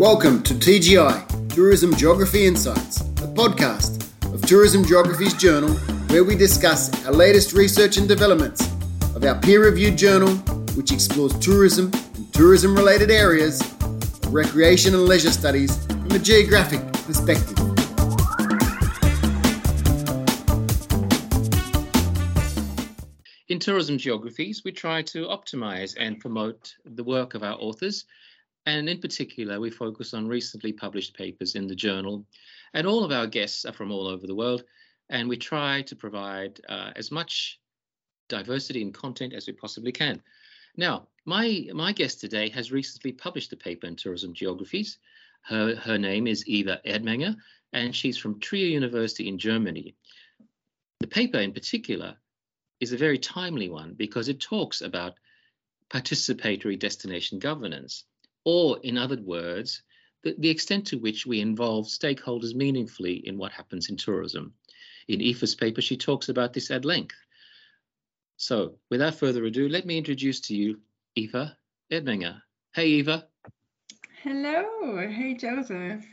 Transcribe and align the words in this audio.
Welcome 0.00 0.42
to 0.44 0.54
TGI, 0.54 1.50
Tourism 1.50 1.94
Geography 1.94 2.46
Insights, 2.46 3.02
a 3.02 3.28
podcast 3.34 4.02
of 4.32 4.40
Tourism 4.40 4.82
Geographies 4.82 5.34
journal 5.34 5.74
where 6.08 6.24
we 6.24 6.36
discuss 6.36 7.04
our 7.04 7.12
latest 7.12 7.52
research 7.52 7.98
and 7.98 8.08
developments 8.08 8.66
of 9.14 9.22
our 9.24 9.38
peer 9.38 9.62
reviewed 9.62 9.98
journal, 9.98 10.30
which 10.74 10.90
explores 10.90 11.38
tourism 11.38 11.90
and 12.14 12.32
tourism 12.32 12.74
related 12.74 13.10
areas, 13.10 13.62
recreation 14.28 14.94
and 14.94 15.04
leisure 15.04 15.30
studies 15.30 15.84
from 15.84 16.12
a 16.12 16.18
geographic 16.18 16.80
perspective. 17.04 17.58
In 23.50 23.58
tourism 23.58 23.98
geographies, 23.98 24.62
we 24.64 24.72
try 24.72 25.02
to 25.02 25.26
optimize 25.26 25.94
and 25.98 26.18
promote 26.18 26.74
the 26.86 27.04
work 27.04 27.34
of 27.34 27.42
our 27.42 27.58
authors. 27.60 28.06
And 28.70 28.88
in 28.88 29.00
particular, 29.00 29.58
we 29.58 29.68
focus 29.68 30.14
on 30.14 30.28
recently 30.28 30.72
published 30.72 31.16
papers 31.16 31.56
in 31.56 31.66
the 31.66 31.74
journal. 31.74 32.24
And 32.72 32.86
all 32.86 33.02
of 33.02 33.10
our 33.10 33.26
guests 33.26 33.64
are 33.64 33.72
from 33.72 33.90
all 33.90 34.06
over 34.06 34.28
the 34.28 34.34
world. 34.34 34.62
And 35.08 35.28
we 35.28 35.36
try 35.38 35.82
to 35.82 35.96
provide 35.96 36.60
uh, 36.68 36.92
as 36.94 37.10
much 37.10 37.58
diversity 38.28 38.80
in 38.80 38.92
content 38.92 39.32
as 39.32 39.48
we 39.48 39.54
possibly 39.54 39.90
can. 39.90 40.22
Now, 40.76 41.08
my, 41.24 41.66
my 41.74 41.90
guest 41.90 42.20
today 42.20 42.48
has 42.50 42.70
recently 42.70 43.10
published 43.10 43.52
a 43.52 43.56
paper 43.56 43.88
in 43.88 43.96
tourism 43.96 44.34
geographies. 44.34 44.98
Her, 45.42 45.74
her 45.74 45.98
name 45.98 46.28
is 46.28 46.46
Eva 46.46 46.80
Erdmenger, 46.86 47.34
and 47.72 47.92
she's 47.94 48.18
from 48.18 48.38
Trier 48.38 48.66
University 48.66 49.26
in 49.26 49.36
Germany. 49.36 49.96
The 51.00 51.08
paper 51.08 51.38
in 51.38 51.52
particular 51.52 52.14
is 52.78 52.92
a 52.92 52.96
very 52.96 53.18
timely 53.18 53.68
one 53.68 53.94
because 53.94 54.28
it 54.28 54.40
talks 54.40 54.80
about 54.80 55.14
participatory 55.92 56.78
destination 56.78 57.40
governance, 57.40 58.04
or 58.44 58.78
in 58.82 58.96
other 58.96 59.20
words, 59.20 59.82
the, 60.22 60.34
the 60.38 60.50
extent 60.50 60.86
to 60.88 60.98
which 60.98 61.26
we 61.26 61.40
involve 61.40 61.86
stakeholders 61.86 62.54
meaningfully 62.54 63.26
in 63.26 63.38
what 63.38 63.52
happens 63.52 63.88
in 63.88 63.96
tourism. 63.96 64.52
In 65.08 65.20
Eva's 65.20 65.54
paper, 65.54 65.80
she 65.80 65.96
talks 65.96 66.28
about 66.28 66.52
this 66.52 66.70
at 66.70 66.84
length. 66.84 67.16
So, 68.36 68.78
without 68.90 69.14
further 69.14 69.44
ado, 69.44 69.68
let 69.68 69.86
me 69.86 69.98
introduce 69.98 70.40
to 70.42 70.56
you 70.56 70.80
Eva 71.14 71.56
Erdmenger. 71.90 72.40
Hey, 72.74 72.86
Eva. 72.88 73.26
Hello. 74.22 74.96
Hey, 75.08 75.34
Joseph. 75.34 76.04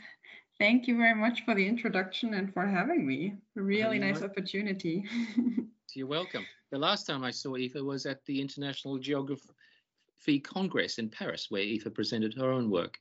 Thank 0.58 0.88
you 0.88 0.96
very 0.96 1.14
much 1.14 1.44
for 1.44 1.54
the 1.54 1.66
introduction 1.66 2.34
and 2.34 2.52
for 2.52 2.66
having 2.66 3.06
me. 3.06 3.36
A 3.56 3.62
really 3.62 3.98
nice 3.98 4.22
opportunity. 4.22 5.04
You're 5.94 6.08
welcome. 6.08 6.44
The 6.70 6.78
last 6.78 7.06
time 7.06 7.22
I 7.22 7.30
saw 7.30 7.56
Eva 7.56 7.82
was 7.82 8.06
at 8.06 8.24
the 8.26 8.40
International 8.40 8.98
Geography 10.18 10.40
Congress 10.40 10.98
in 10.98 11.08
Paris, 11.08 11.46
where 11.48 11.62
Eva 11.62 11.90
presented 11.90 12.34
her 12.34 12.50
own 12.50 12.70
work. 12.70 12.98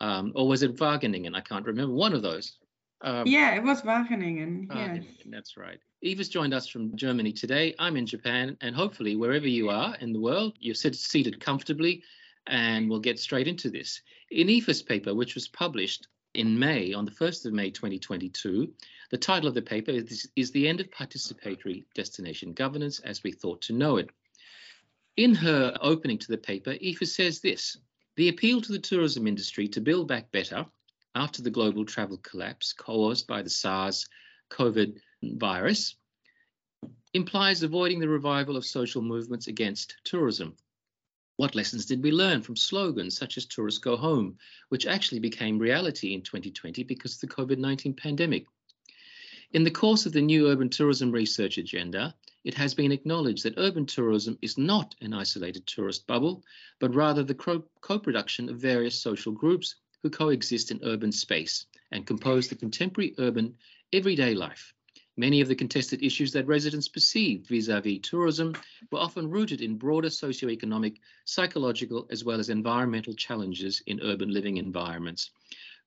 Um, 0.00 0.32
or 0.34 0.46
was 0.46 0.62
it 0.62 0.76
Wageningen? 0.76 1.34
I 1.34 1.40
can't 1.40 1.66
remember. 1.66 1.94
One 1.94 2.12
of 2.12 2.22
those. 2.22 2.58
Um, 3.00 3.26
yeah, 3.26 3.54
it 3.54 3.62
was 3.62 3.82
Wageningen. 3.82 4.68
Wageningen 4.68 5.04
yes. 5.16 5.26
That's 5.26 5.56
right. 5.56 5.80
Eva's 6.02 6.28
joined 6.28 6.52
us 6.52 6.68
from 6.68 6.94
Germany 6.94 7.32
today. 7.32 7.74
I'm 7.78 7.96
in 7.96 8.06
Japan, 8.06 8.56
and 8.60 8.76
hopefully, 8.76 9.16
wherever 9.16 9.48
you 9.48 9.70
are 9.70 9.96
in 10.00 10.12
the 10.12 10.20
world, 10.20 10.56
you're 10.60 10.74
seated 10.74 11.40
comfortably, 11.40 12.02
and 12.46 12.90
we'll 12.90 13.00
get 13.00 13.18
straight 13.18 13.48
into 13.48 13.70
this. 13.70 14.02
In 14.30 14.50
Eva's 14.50 14.82
paper, 14.82 15.14
which 15.14 15.34
was 15.34 15.48
published 15.48 16.06
in 16.34 16.58
May, 16.58 16.92
on 16.92 17.06
the 17.06 17.10
1st 17.10 17.46
of 17.46 17.52
May 17.54 17.70
2022, 17.70 18.70
the 19.10 19.16
title 19.16 19.48
of 19.48 19.54
the 19.54 19.62
paper 19.62 19.90
is, 19.90 20.28
is 20.36 20.50
The 20.50 20.68
End 20.68 20.80
of 20.80 20.90
Participatory 20.90 21.84
Destination 21.94 22.52
Governance 22.52 23.00
as 23.00 23.22
We 23.22 23.32
Thought 23.32 23.62
to 23.62 23.72
Know 23.72 23.96
It. 23.96 24.10
In 25.18 25.34
her 25.34 25.76
opening 25.80 26.16
to 26.18 26.28
the 26.28 26.38
paper, 26.38 26.76
Eva 26.80 27.04
says 27.04 27.40
this 27.40 27.76
The 28.14 28.28
appeal 28.28 28.60
to 28.60 28.70
the 28.70 28.78
tourism 28.78 29.26
industry 29.26 29.66
to 29.66 29.80
build 29.80 30.06
back 30.06 30.30
better 30.30 30.64
after 31.16 31.42
the 31.42 31.50
global 31.50 31.84
travel 31.84 32.18
collapse 32.18 32.72
caused 32.72 33.26
by 33.26 33.42
the 33.42 33.50
SARS 33.50 34.06
COVID 34.50 35.00
virus 35.24 35.96
implies 37.14 37.64
avoiding 37.64 37.98
the 37.98 38.08
revival 38.08 38.56
of 38.56 38.64
social 38.64 39.02
movements 39.02 39.48
against 39.48 39.96
tourism. 40.04 40.56
What 41.34 41.56
lessons 41.56 41.84
did 41.84 42.00
we 42.00 42.12
learn 42.12 42.40
from 42.40 42.54
slogans 42.54 43.16
such 43.16 43.36
as 43.36 43.46
Tourists 43.46 43.80
Go 43.80 43.96
Home, 43.96 44.38
which 44.68 44.86
actually 44.86 45.18
became 45.18 45.58
reality 45.58 46.14
in 46.14 46.22
2020 46.22 46.84
because 46.84 47.14
of 47.14 47.20
the 47.22 47.34
COVID 47.34 47.58
19 47.58 47.92
pandemic? 47.94 48.46
In 49.52 49.64
the 49.64 49.70
course 49.70 50.04
of 50.04 50.12
the 50.12 50.20
new 50.20 50.48
urban 50.48 50.68
tourism 50.68 51.10
research 51.10 51.56
agenda, 51.56 52.14
it 52.44 52.52
has 52.52 52.74
been 52.74 52.92
acknowledged 52.92 53.44
that 53.44 53.54
urban 53.56 53.86
tourism 53.86 54.36
is 54.42 54.58
not 54.58 54.94
an 55.00 55.14
isolated 55.14 55.66
tourist 55.66 56.06
bubble, 56.06 56.44
but 56.80 56.94
rather 56.94 57.22
the 57.22 57.34
co-production 57.80 58.50
of 58.50 58.58
various 58.58 59.00
social 59.00 59.32
groups 59.32 59.76
who 60.02 60.10
coexist 60.10 60.70
in 60.70 60.80
urban 60.82 61.10
space 61.10 61.64
and 61.92 62.06
compose 62.06 62.48
the 62.48 62.56
contemporary 62.56 63.14
urban 63.16 63.56
everyday 63.94 64.34
life. 64.34 64.74
Many 65.16 65.40
of 65.40 65.48
the 65.48 65.56
contested 65.56 66.02
issues 66.02 66.30
that 66.32 66.46
residents 66.46 66.86
perceived 66.86 67.46
vis-a-vis 67.48 68.00
tourism 68.02 68.54
were 68.92 69.00
often 69.00 69.30
rooted 69.30 69.62
in 69.62 69.78
broader 69.78 70.08
socioeconomic, 70.08 70.98
psychological, 71.24 72.06
as 72.10 72.22
well 72.22 72.38
as 72.38 72.50
environmental 72.50 73.14
challenges 73.14 73.82
in 73.86 74.00
urban 74.02 74.30
living 74.30 74.58
environments. 74.58 75.30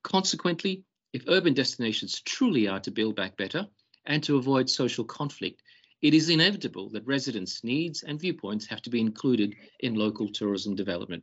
Consequently, 0.02 0.82
if 1.12 1.24
urban 1.28 1.54
destinations 1.54 2.20
truly 2.20 2.68
are 2.68 2.80
to 2.80 2.90
build 2.90 3.16
back 3.16 3.36
better 3.36 3.66
and 4.06 4.22
to 4.24 4.36
avoid 4.36 4.68
social 4.68 5.04
conflict, 5.04 5.62
it 6.00 6.14
is 6.14 6.30
inevitable 6.30 6.90
that 6.90 7.06
residents' 7.06 7.62
needs 7.62 8.02
and 8.02 8.20
viewpoints 8.20 8.66
have 8.66 8.82
to 8.82 8.90
be 8.90 9.00
included 9.00 9.54
in 9.80 9.94
local 9.94 10.28
tourism 10.28 10.74
development. 10.74 11.22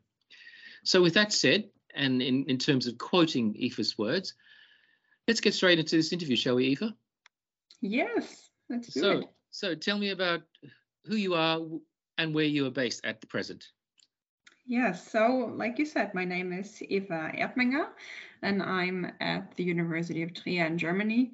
So, 0.84 1.02
with 1.02 1.14
that 1.16 1.34
said, 1.34 1.70
and 1.96 2.22
in, 2.22 2.46
in 2.46 2.58
terms 2.58 2.88
of 2.88 2.98
quoting 2.98 3.56
Eva's 3.56 3.98
words, 3.98 4.36
let's 5.28 5.42
get 5.42 5.54
straight 5.54 5.80
into 5.80 5.98
this 5.98 6.14
interview, 6.14 6.38
shall 6.38 6.56
we, 6.56 6.68
Eva? 6.68 6.96
Yes, 7.82 8.50
let's 8.70 8.94
do 8.94 9.00
so, 9.02 9.12
it. 9.20 9.26
So, 9.52 9.76
tell 9.76 9.98
me 9.98 10.12
about 10.12 10.42
who 11.06 11.16
you 11.16 11.34
are 11.34 11.60
and 12.18 12.34
where 12.34 12.46
you 12.46 12.66
are 12.68 12.72
based 12.72 13.04
at 13.04 13.20
the 13.20 13.28
present. 13.28 13.66
Yes, 14.69 15.12
so 15.12 15.52
like 15.57 15.80
you 15.80 15.85
said, 15.85 16.13
my 16.13 16.24
name 16.24 16.53
is 16.53 16.80
Eva 16.84 17.31
Erdmenger, 17.35 17.88
and 18.44 18.62
I'm 18.62 19.12
at 19.19 19.56
the 19.56 19.63
University 19.63 20.22
of 20.22 20.31
Trier 20.35 20.68
in 20.68 20.78
Germany. 20.78 21.31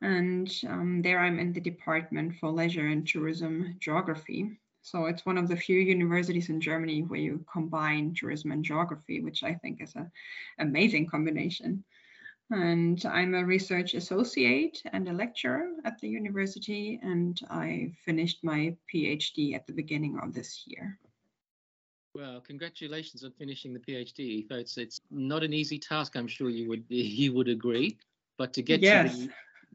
And 0.00 0.48
um, 0.68 1.02
there 1.02 1.18
I'm 1.18 1.40
in 1.40 1.52
the 1.52 1.60
Department 1.60 2.36
for 2.36 2.52
Leisure 2.52 2.86
and 2.86 3.04
Tourism 3.04 3.74
Geography. 3.80 4.60
So 4.82 5.06
it's 5.06 5.26
one 5.26 5.38
of 5.38 5.48
the 5.48 5.56
few 5.56 5.80
universities 5.80 6.50
in 6.50 6.60
Germany 6.60 7.02
where 7.02 7.18
you 7.18 7.44
combine 7.52 8.14
tourism 8.14 8.52
and 8.52 8.64
geography, 8.64 9.22
which 9.22 9.42
I 9.42 9.54
think 9.54 9.82
is 9.82 9.96
an 9.96 10.08
amazing 10.60 11.08
combination. 11.08 11.82
And 12.52 13.04
I'm 13.06 13.34
a 13.34 13.44
research 13.44 13.94
associate 13.94 14.80
and 14.92 15.08
a 15.08 15.12
lecturer 15.12 15.68
at 15.84 15.98
the 15.98 16.08
university, 16.08 17.00
and 17.02 17.40
I 17.50 17.90
finished 18.04 18.44
my 18.44 18.76
PhD 18.94 19.56
at 19.56 19.66
the 19.66 19.72
beginning 19.72 20.20
of 20.22 20.32
this 20.32 20.62
year. 20.68 20.96
Well, 22.18 22.40
congratulations 22.40 23.22
on 23.22 23.30
finishing 23.30 23.72
the 23.72 23.78
PhD. 23.78 24.44
It's 24.50 24.76
it's 24.76 25.00
not 25.08 25.44
an 25.44 25.52
easy 25.52 25.78
task. 25.78 26.16
I'm 26.16 26.26
sure 26.26 26.50
you 26.50 26.68
would 26.68 26.82
you 26.88 27.32
would 27.32 27.46
agree. 27.46 27.96
But 28.36 28.52
to 28.54 28.62
get 28.62 28.80
yes. 28.80 29.14
to 29.14 29.26
the, 29.26 29.32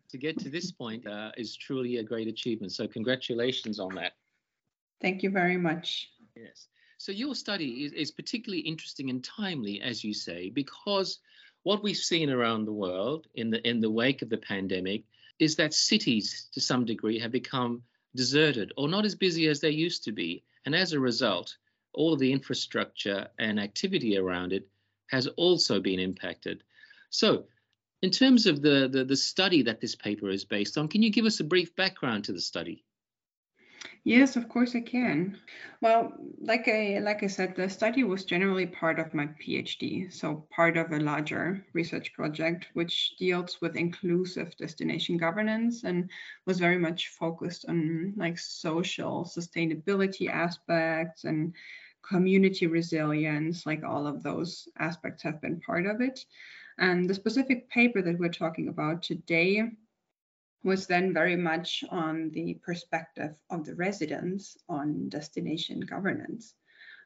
to 0.09 0.17
get 0.17 0.37
to 0.39 0.49
this 0.49 0.69
point 0.69 1.07
uh, 1.07 1.31
is 1.37 1.55
truly 1.55 1.97
a 1.97 2.03
great 2.03 2.27
achievement. 2.27 2.73
So 2.73 2.85
congratulations 2.85 3.79
on 3.79 3.95
that. 3.95 4.13
Thank 5.01 5.23
you 5.23 5.29
very 5.29 5.55
much. 5.55 6.09
Yes. 6.35 6.67
So 6.97 7.13
your 7.13 7.33
study 7.33 7.85
is, 7.85 7.93
is 7.93 8.11
particularly 8.11 8.61
interesting 8.61 9.09
and 9.09 9.23
timely, 9.23 9.81
as 9.81 10.03
you 10.03 10.13
say, 10.13 10.49
because 10.49 11.19
what 11.63 11.81
we've 11.81 11.95
seen 11.95 12.29
around 12.29 12.65
the 12.65 12.73
world 12.73 13.25
in 13.35 13.51
the 13.51 13.65
in 13.65 13.79
the 13.79 13.89
wake 13.89 14.21
of 14.21 14.29
the 14.29 14.37
pandemic 14.37 15.05
is 15.39 15.55
that 15.55 15.73
cities, 15.73 16.49
to 16.51 16.59
some 16.59 16.83
degree, 16.83 17.19
have 17.19 17.31
become 17.31 17.83
deserted 18.15 18.73
or 18.75 18.89
not 18.89 19.06
as 19.06 19.15
busy 19.15 19.47
as 19.47 19.62
they 19.62 19.69
used 19.69 20.03
to 20.03 20.12
be, 20.12 20.44
and 20.65 20.75
as 20.75 20.91
a 20.91 21.00
result, 21.00 21.56
all 21.94 22.13
of 22.13 22.19
the 22.19 22.31
infrastructure 22.31 23.28
and 23.40 23.60
activity 23.60 24.18
around 24.18 24.54
it 24.54 24.68
has 25.07 25.28
also 25.28 25.80
been 25.80 26.00
impacted. 26.00 26.63
So, 27.10 27.45
in 28.01 28.12
terms 28.12 28.48
of 28.48 28.62
the, 28.62 28.90
the, 28.92 29.06
the, 29.06 29.16
study 29.16 29.62
that 29.63 29.80
this 29.80 29.95
paper 29.95 30.30
is 30.30 30.44
based 30.44 30.78
on, 30.78 30.90
can 30.90 31.01
you 31.01 31.10
give 31.10 31.25
us 31.25 31.40
a 31.40 31.44
brief 31.44 31.74
background 31.75 32.25
to 32.25 32.34
the 32.34 32.42
study? 32.42 32.84
Yes, 34.06 34.36
of 34.36 34.50
course 34.50 34.75
I 34.75 34.81
can. 34.81 35.38
Well, 35.81 36.13
like 36.42 36.68
I 36.68 37.00
like 37.01 37.24
I 37.24 37.28
said, 37.28 37.56
the 37.56 37.69
study 37.69 38.04
was 38.04 38.25
generally 38.25 38.66
part 38.66 39.00
of 39.00 39.13
my 39.13 39.28
PhD, 39.42 40.12
so 40.12 40.45
part 40.50 40.75
of 40.75 40.92
a 40.92 41.00
larger 41.00 41.66
research 41.72 42.13
project 42.13 42.68
which 42.74 43.16
deals 43.18 43.62
with 43.62 43.78
inclusive 43.78 44.57
destination 44.57 45.18
governance 45.18 45.86
and 45.86 46.10
was 46.45 46.60
very 46.60 46.78
much 46.78 47.10
focused 47.10 47.66
on 47.69 48.13
like 48.18 48.38
social 48.38 49.24
sustainability 49.24 50.30
aspects 50.30 51.24
and 51.24 51.54
community 52.07 52.67
resilience, 52.67 53.65
like 53.65 53.83
all 53.83 54.07
of 54.07 54.23
those 54.23 54.67
aspects 54.77 55.23
have 55.23 55.41
been 55.41 55.61
part 55.61 55.85
of 55.85 56.01
it. 56.01 56.25
And 56.77 57.09
the 57.09 57.13
specific 57.13 57.69
paper 57.69 58.01
that 58.01 58.17
we're 58.19 58.29
talking 58.29 58.67
about 58.67 59.03
today 59.03 59.63
was 60.63 60.88
then 60.88 61.13
very 61.13 61.35
much 61.35 61.83
on 61.89 62.29
the 62.31 62.55
perspective 62.65 63.35
of 63.50 63.65
the 63.65 63.75
residents 63.75 64.57
on 64.69 65.09
destination 65.09 65.81
governance. 65.81 66.55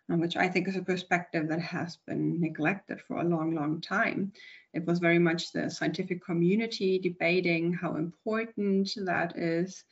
Um, 0.10 0.22
which 0.22 0.38
I 0.38 0.48
think 0.48 0.70
is 0.70 0.78
a 0.78 0.82
perspective 0.82 1.50
that 1.50 1.60
has 1.60 1.98
been 2.08 2.40
neglected 2.40 3.02
for 3.02 3.18
a 3.18 3.26
long, 3.26 3.54
long 3.54 3.82
time. 3.82 4.32
It 4.74 4.86
was 4.86 5.00
very 5.00 5.20
much 5.20 5.52
the 5.52 5.70
scientific 5.70 6.24
community 6.24 6.98
debating 6.98 7.74
how 7.74 7.96
important 7.96 8.90
that 9.04 9.38
is. 9.38 9.84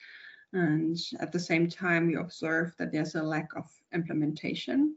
And 0.56 0.98
at 1.20 1.32
the 1.32 1.40
same 1.40 1.70
time, 1.70 2.08
we 2.08 2.16
observe 2.16 2.74
that 2.80 2.92
there's 2.92 3.16
a 3.16 3.22
lack 3.22 3.56
of 3.56 3.66
implementation. 3.94 4.96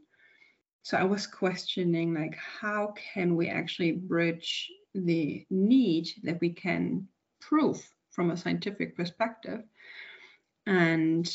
So 0.81 0.97
I 0.97 1.03
was 1.03 1.27
questioning, 1.27 2.15
like, 2.15 2.35
how 2.35 2.93
can 3.13 3.35
we 3.35 3.49
actually 3.49 3.91
bridge 3.91 4.71
the 4.95 5.45
need 5.51 6.07
that 6.23 6.39
we 6.41 6.49
can 6.49 7.07
prove 7.41 7.87
from 8.09 8.31
a 8.31 8.37
scientific 8.37 8.95
perspective 8.95 9.61
and 10.65 11.29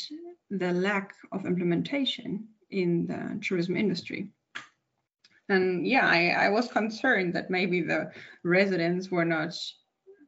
the 0.49 0.71
lack 0.71 1.13
of 1.31 1.45
implementation 1.45 2.47
in 2.71 3.07
the 3.07 3.39
tourism 3.41 3.75
industry. 3.75 4.29
And 5.49 5.85
yeah, 5.85 6.07
I, 6.07 6.45
I 6.45 6.49
was 6.49 6.67
concerned 6.67 7.33
that 7.35 7.51
maybe 7.51 7.81
the 7.81 8.11
residents 8.43 9.11
were 9.11 9.25
not 9.25 9.55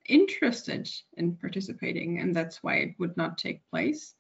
interested 0.07 0.89
in 1.18 1.36
participating, 1.36 2.19
and 2.19 2.36
that's 2.36 2.63
why 2.63 2.75
it 2.77 2.95
would 3.00 3.15
not 3.18 3.38
take 3.38 3.68
place. 3.69 4.13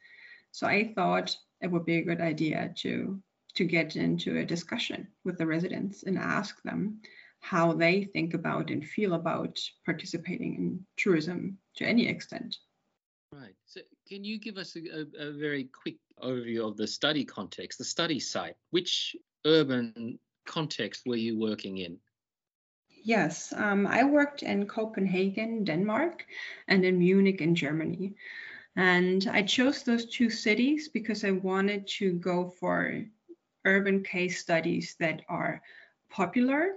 So 0.51 0.67
I 0.67 0.93
thought 0.95 1.35
it 1.61 1.71
would 1.71 1.85
be 1.85 1.97
a 1.97 2.03
good 2.03 2.21
idea 2.21 2.73
to 2.77 3.21
to 3.55 3.65
get 3.65 3.95
into 3.95 4.37
a 4.37 4.45
discussion 4.45 5.07
with 5.23 5.37
the 5.39 5.45
residents 5.47 6.03
and 6.03 6.17
ask 6.17 6.61
them 6.61 7.01
how 7.39 7.73
they 7.73 8.03
think 8.03 8.35
about 8.35 8.69
and 8.69 8.85
feel 8.85 9.13
about 9.15 9.57
participating 9.83 10.55
in 10.55 10.85
tourism 10.95 11.57
to 11.75 11.83
any 11.83 12.07
extent. 12.07 12.55
Right. 13.31 13.55
So, 13.65 13.81
can 14.07 14.23
you 14.23 14.39
give 14.39 14.57
us 14.57 14.75
a, 14.75 15.05
a, 15.19 15.31
very 15.31 15.65
quick 15.65 15.97
overview 16.23 16.67
of 16.67 16.77
the 16.77 16.87
study 16.87 17.25
context, 17.25 17.77
the 17.77 17.85
study 17.85 18.19
site? 18.19 18.55
Which 18.69 19.15
urban 19.45 20.19
context 20.45 21.03
were 21.05 21.17
you 21.17 21.37
working 21.37 21.77
in? 21.77 21.97
Yes, 23.03 23.53
um, 23.55 23.87
I 23.87 24.03
worked 24.03 24.43
in 24.43 24.67
Copenhagen, 24.67 25.63
Denmark, 25.63 26.25
and 26.67 26.83
in 26.83 26.99
Munich, 26.99 27.41
in 27.41 27.55
Germany. 27.55 28.15
And 28.75 29.27
I 29.31 29.41
chose 29.41 29.83
those 29.83 30.05
two 30.05 30.29
cities 30.29 30.89
because 30.89 31.23
I 31.23 31.31
wanted 31.31 31.87
to 31.99 32.13
go 32.13 32.49
for 32.59 33.03
urban 33.65 34.03
case 34.03 34.39
studies 34.39 34.95
that 34.99 35.21
are 35.29 35.61
popular, 36.09 36.73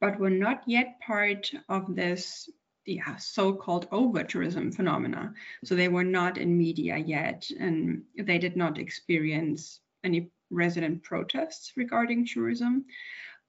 but 0.00 0.18
were 0.18 0.30
not 0.30 0.62
yet 0.66 1.00
part 1.00 1.52
of 1.68 1.94
this 1.94 2.48
yeah, 2.86 3.16
so-called 3.16 3.86
over-tourism 3.92 4.72
phenomena. 4.72 5.34
So 5.64 5.74
they 5.74 5.88
were 5.88 6.04
not 6.04 6.38
in 6.38 6.58
media 6.58 6.96
yet, 6.96 7.48
and 7.58 8.02
they 8.18 8.38
did 8.38 8.56
not 8.56 8.78
experience 8.78 9.80
any 10.02 10.30
resident 10.50 11.02
protests 11.02 11.72
regarding 11.76 12.26
tourism, 12.26 12.84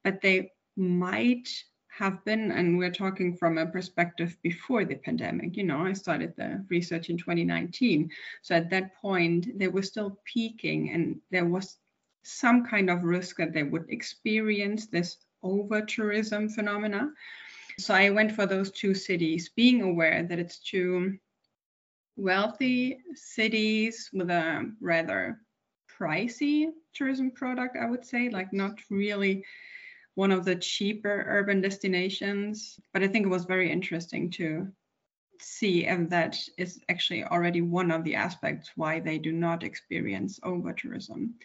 but 0.04 0.22
they 0.22 0.52
might 0.76 1.50
have 1.98 2.24
been, 2.26 2.52
and 2.52 2.78
we're 2.78 2.92
talking 2.92 3.36
from 3.36 3.58
a 3.58 3.68
perspective 3.68 4.36
before 4.42 4.84
the 4.84 4.96
pandemic. 4.96 5.56
You 5.56 5.64
know, 5.64 5.86
I 5.86 5.94
started 5.94 6.34
the 6.36 6.66
research 6.70 7.10
in 7.10 7.18
2019. 7.18 8.10
So 8.42 8.56
at 8.56 8.70
that 8.72 8.96
point, 8.96 9.60
they 9.60 9.68
were 9.68 9.84
still 9.84 10.18
peaking, 10.26 10.90
and 10.90 11.20
there 11.30 11.46
was 11.46 11.78
some 12.24 12.66
kind 12.66 12.90
of 12.90 13.04
risk 13.04 13.38
that 13.38 13.54
they 13.54 13.64
would 13.64 13.86
experience 13.90 14.88
this 14.88 15.18
over 15.44 15.82
tourism 15.82 16.50
phenomena. 16.50 17.12
So 17.78 17.94
I 17.94 18.10
went 18.10 18.32
for 18.32 18.46
those 18.46 18.72
two 18.72 18.96
cities, 18.96 19.50
being 19.56 19.82
aware 19.84 20.24
that 20.24 20.40
it's 20.40 20.60
two 20.60 21.18
wealthy 22.16 23.00
cities 23.14 24.10
with 24.14 24.30
a 24.30 24.72
rather 24.82 25.40
pricey 26.00 26.70
tourism 26.94 27.32
product, 27.32 27.78
I 27.80 27.88
would 27.88 28.06
say, 28.06 28.30
like 28.30 28.52
not 28.52 28.80
really 28.90 29.44
one 30.16 30.32
of 30.32 30.46
the 30.46 30.56
cheaper 30.56 31.26
urban 31.28 31.62
destinations. 31.62 32.80
But 32.94 33.04
I 33.04 33.08
think 33.08 33.26
it 33.26 33.30
was 33.30 33.46
very 33.46 33.72
interesting 33.72 34.30
to 34.32 34.68
see 35.40 35.86
and 35.86 36.10
that 36.10 36.38
is 36.58 36.80
actually 36.90 37.24
already 37.26 37.62
one 37.62 37.92
of 37.92 38.04
the 38.04 38.16
aspects 38.16 38.72
why 38.76 39.00
they 39.00 39.18
do 39.18 39.32
not 39.32 39.64
experience 39.64 40.40
over 40.44 40.74
tourism. 40.74 41.36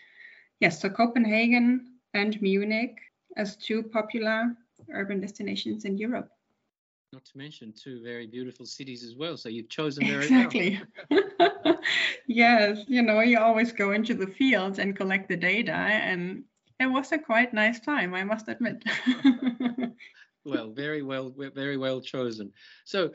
Yes, 0.61 0.81
so 0.81 0.89
Copenhagen 0.89 1.95
and 2.15 2.41
Munich 2.41 2.97
as 3.37 3.57
two 3.57 3.83
popular 3.83 4.57
urban 4.93 5.21
destinations 5.21 5.85
in 5.85 5.99
Europe. 5.99 6.31
Not 7.13 7.25
to 7.25 7.39
mention 7.39 7.73
two 7.73 8.03
very 8.03 8.27
beautiful 8.27 8.67
cities 8.67 9.03
as 9.03 9.17
well. 9.17 9.37
So 9.37 9.49
you've 9.49 9.71
chosen 9.71 10.05
very 10.07 10.25
exactly. 10.25 10.81
well. 11.11 11.79
yes, 12.27 12.85
you 12.87 13.03
know, 13.03 13.21
you 13.21 13.39
always 13.39 13.73
go 13.73 13.93
into 13.93 14.15
the 14.15 14.27
fields 14.27 14.79
and 14.79 14.95
collect 14.95 15.29
the 15.29 15.37
data, 15.37 15.73
and 15.73 16.45
it 16.81 16.87
was 16.87 17.13
a 17.13 17.19
quite 17.19 17.53
nice 17.53 17.81
time, 17.81 18.15
I 18.15 18.25
must 18.25 18.49
admit. 18.49 18.85
well, 20.45 20.71
very 20.71 21.03
well, 21.03 21.35
very 21.55 21.77
well 21.77 22.01
chosen. 22.01 22.53
So 22.85 23.13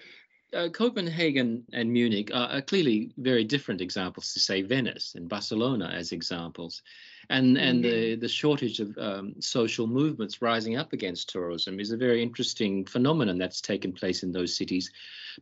uh, 0.53 0.69
Copenhagen 0.69 1.63
and 1.73 1.91
Munich 1.91 2.31
are, 2.33 2.49
are, 2.49 2.61
clearly 2.61 3.11
very 3.17 3.43
different 3.43 3.81
examples 3.81 4.33
to 4.33 4.39
say 4.39 4.61
Venice 4.61 5.15
and 5.15 5.27
Barcelona 5.27 5.91
as 5.93 6.11
examples, 6.11 6.81
and 7.29 7.57
and 7.57 7.83
mm-hmm. 7.83 7.91
the 7.91 8.15
the 8.15 8.27
shortage 8.27 8.79
of 8.79 8.97
um, 8.97 9.35
social 9.39 9.87
movements 9.87 10.41
rising 10.41 10.77
up 10.77 10.93
against 10.93 11.29
tourism 11.29 11.79
is 11.79 11.91
a 11.91 11.97
very 11.97 12.21
interesting 12.21 12.85
phenomenon 12.85 13.37
that's 13.37 13.61
taken 13.61 13.93
place 13.93 14.23
in 14.23 14.31
those 14.31 14.55
cities. 14.55 14.91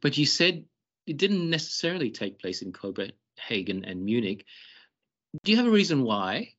But 0.01 0.17
you 0.17 0.25
said 0.25 0.63
it 1.07 1.17
didn't 1.17 1.49
necessarily 1.49 2.11
take 2.11 2.39
place 2.39 2.61
in 2.61 2.71
Copenhagen 2.71 3.83
and 3.85 4.05
Munich. 4.05 4.45
Do 5.43 5.51
you 5.51 5.57
have 5.57 5.67
a 5.67 5.71
reason 5.71 6.03
why? 6.03 6.53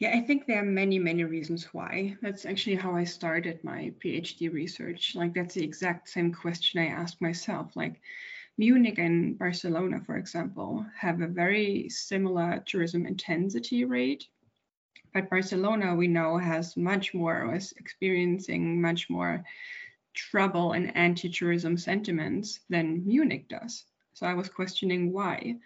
Yeah, 0.00 0.10
I 0.16 0.20
think 0.20 0.46
there 0.46 0.60
are 0.60 0.66
many, 0.66 0.98
many 0.98 1.24
reasons 1.24 1.72
why. 1.72 2.16
That's 2.20 2.46
actually 2.46 2.76
how 2.76 2.94
I 2.96 3.04
started 3.04 3.62
my 3.62 3.92
PhD 4.04 4.52
research. 4.52 5.14
Like, 5.14 5.34
that's 5.34 5.54
the 5.54 5.62
exact 5.62 6.08
same 6.08 6.32
question 6.32 6.80
I 6.80 6.86
asked 6.86 7.20
myself. 7.22 7.76
Like, 7.76 8.00
Munich 8.58 8.98
and 8.98 9.38
Barcelona, 9.38 10.00
for 10.04 10.16
example, 10.16 10.84
have 10.98 11.20
a 11.20 11.28
very 11.28 11.88
similar 11.88 12.62
tourism 12.66 13.06
intensity 13.06 13.84
rate. 13.84 14.26
But 15.12 15.30
Barcelona, 15.30 15.94
we 15.94 16.08
know, 16.08 16.38
has 16.38 16.76
much 16.76 17.14
more, 17.14 17.46
was 17.46 17.72
experiencing 17.76 18.80
much 18.80 19.08
more 19.08 19.44
trouble 20.12 20.72
and 20.72 20.96
anti 20.96 21.28
tourism 21.28 21.76
sentiments 21.76 22.60
than 22.68 23.06
Munich 23.06 23.48
does. 23.48 23.84
So 24.12 24.26
I 24.26 24.34
was 24.34 24.48
questioning 24.48 25.12
why. 25.12 25.56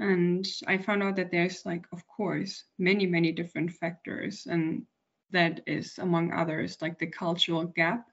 And 0.00 0.46
I 0.66 0.78
found 0.78 1.02
out 1.02 1.16
that 1.16 1.30
there's, 1.30 1.64
like, 1.64 1.84
of 1.92 2.06
course, 2.08 2.64
many, 2.78 3.06
many 3.06 3.32
different 3.32 3.70
factors. 3.72 4.46
And 4.50 4.86
that 5.30 5.60
is, 5.66 5.98
among 5.98 6.32
others, 6.32 6.78
like 6.80 6.98
the 6.98 7.06
cultural 7.06 7.64
gap 7.64 8.06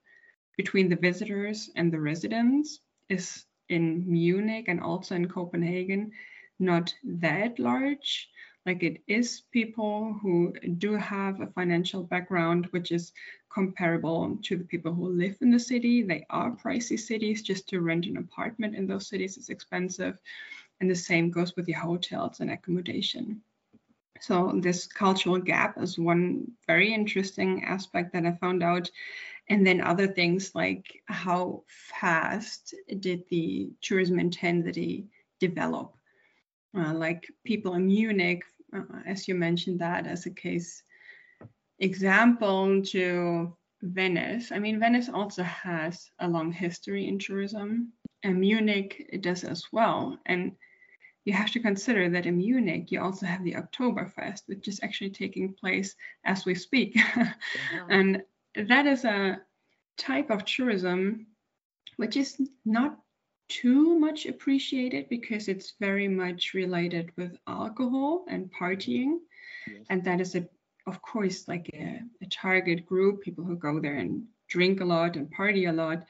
between 0.57 0.89
the 0.89 0.95
visitors 0.95 1.69
and 1.75 1.91
the 1.91 1.99
residents 1.99 2.81
is 3.09 3.45
in 3.69 4.03
Munich 4.05 4.65
and 4.67 4.81
also 4.81 5.15
in 5.15 5.27
Copenhagen 5.27 6.11
not 6.59 6.93
that 7.03 7.59
large. 7.59 8.29
Like 8.65 8.83
it 8.83 9.01
is 9.07 9.43
people 9.51 10.19
who 10.21 10.53
do 10.77 10.95
have 10.95 11.39
a 11.39 11.47
financial 11.47 12.03
background, 12.03 12.67
which 12.71 12.91
is 12.91 13.13
comparable 13.49 14.37
to 14.43 14.57
the 14.57 14.65
people 14.65 14.93
who 14.93 15.07
live 15.07 15.37
in 15.41 15.51
the 15.51 15.59
city. 15.59 16.03
They 16.03 16.25
are 16.29 16.51
pricey 16.51 16.99
cities. 16.99 17.41
Just 17.41 17.69
to 17.69 17.81
rent 17.81 18.05
an 18.07 18.17
apartment 18.17 18.75
in 18.75 18.87
those 18.87 19.07
cities 19.07 19.37
is 19.37 19.49
expensive. 19.49 20.19
And 20.79 20.89
the 20.89 20.95
same 20.95 21.31
goes 21.31 21.55
with 21.55 21.65
the 21.65 21.73
hotels 21.73 22.39
and 22.39 22.51
accommodation. 22.51 23.41
So, 24.19 24.59
this 24.61 24.87
cultural 24.87 25.37
gap 25.39 25.77
is 25.81 25.99
one 25.99 26.51
very 26.65 26.93
interesting 26.93 27.63
aspect 27.63 28.13
that 28.13 28.25
I 28.25 28.31
found 28.33 28.63
out. 28.63 28.89
And 29.49 29.65
then 29.65 29.79
other 29.81 30.07
things 30.07 30.53
like 30.55 31.01
how 31.05 31.63
fast 31.67 32.75
did 32.99 33.23
the 33.29 33.71
tourism 33.81 34.19
intensity 34.19 35.07
develop? 35.39 35.93
Uh, 36.77 36.93
like 36.93 37.27
people 37.45 37.75
in 37.75 37.87
Munich, 37.87 38.43
uh, 38.75 38.81
as 39.05 39.27
you 39.27 39.35
mentioned 39.35 39.79
that 39.79 40.05
as 40.05 40.25
a 40.25 40.31
case 40.31 40.83
example 41.79 42.81
to 42.83 43.55
Venice. 43.81 44.51
I 44.51 44.59
mean, 44.59 44.79
Venice 44.79 45.09
also 45.09 45.43
has 45.43 46.09
a 46.19 46.27
long 46.27 46.51
history 46.51 47.07
in 47.07 47.19
tourism, 47.19 47.93
and 48.23 48.39
Munich 48.39 49.19
does 49.21 49.43
as 49.43 49.63
well. 49.71 50.17
And 50.25 50.55
you 51.27 51.33
have 51.33 51.51
to 51.51 51.59
consider 51.59 52.07
that 52.07 52.25
in 52.25 52.37
Munich, 52.37 52.89
you 52.89 53.01
also 53.01 53.25
have 53.25 53.43
the 53.43 53.55
Oktoberfest, 53.55 54.43
which 54.45 54.69
is 54.69 54.79
actually 54.81 55.09
taking 55.09 55.53
place 55.53 55.93
as 56.23 56.45
we 56.45 56.55
speak. 56.55 56.95
Yeah. 56.95 57.33
and 57.89 58.23
that 58.55 58.87
is 58.87 59.03
a 59.03 59.41
type 59.97 60.29
of 60.29 60.45
tourism 60.45 61.27
which 61.97 62.15
is 62.15 62.41
not 62.63 62.97
too 63.49 63.99
much 63.99 64.25
appreciated 64.25 65.09
because 65.09 65.49
it's 65.49 65.73
very 65.81 66.07
much 66.07 66.53
related 66.53 67.11
with 67.17 67.35
alcohol 67.45 68.23
and 68.29 68.49
partying. 68.53 69.17
Yes. 69.67 69.85
And 69.89 70.05
that 70.05 70.21
is, 70.21 70.33
a, 70.35 70.47
of 70.85 71.01
course, 71.01 71.45
like 71.45 71.69
a, 71.73 71.99
a 72.21 72.25
target 72.27 72.85
group, 72.85 73.21
people 73.21 73.43
who 73.43 73.57
go 73.57 73.81
there 73.81 73.97
and 73.97 74.23
drink 74.47 74.79
a 74.79 74.85
lot 74.85 75.17
and 75.17 75.29
party 75.29 75.65
a 75.65 75.73
lot. 75.73 76.05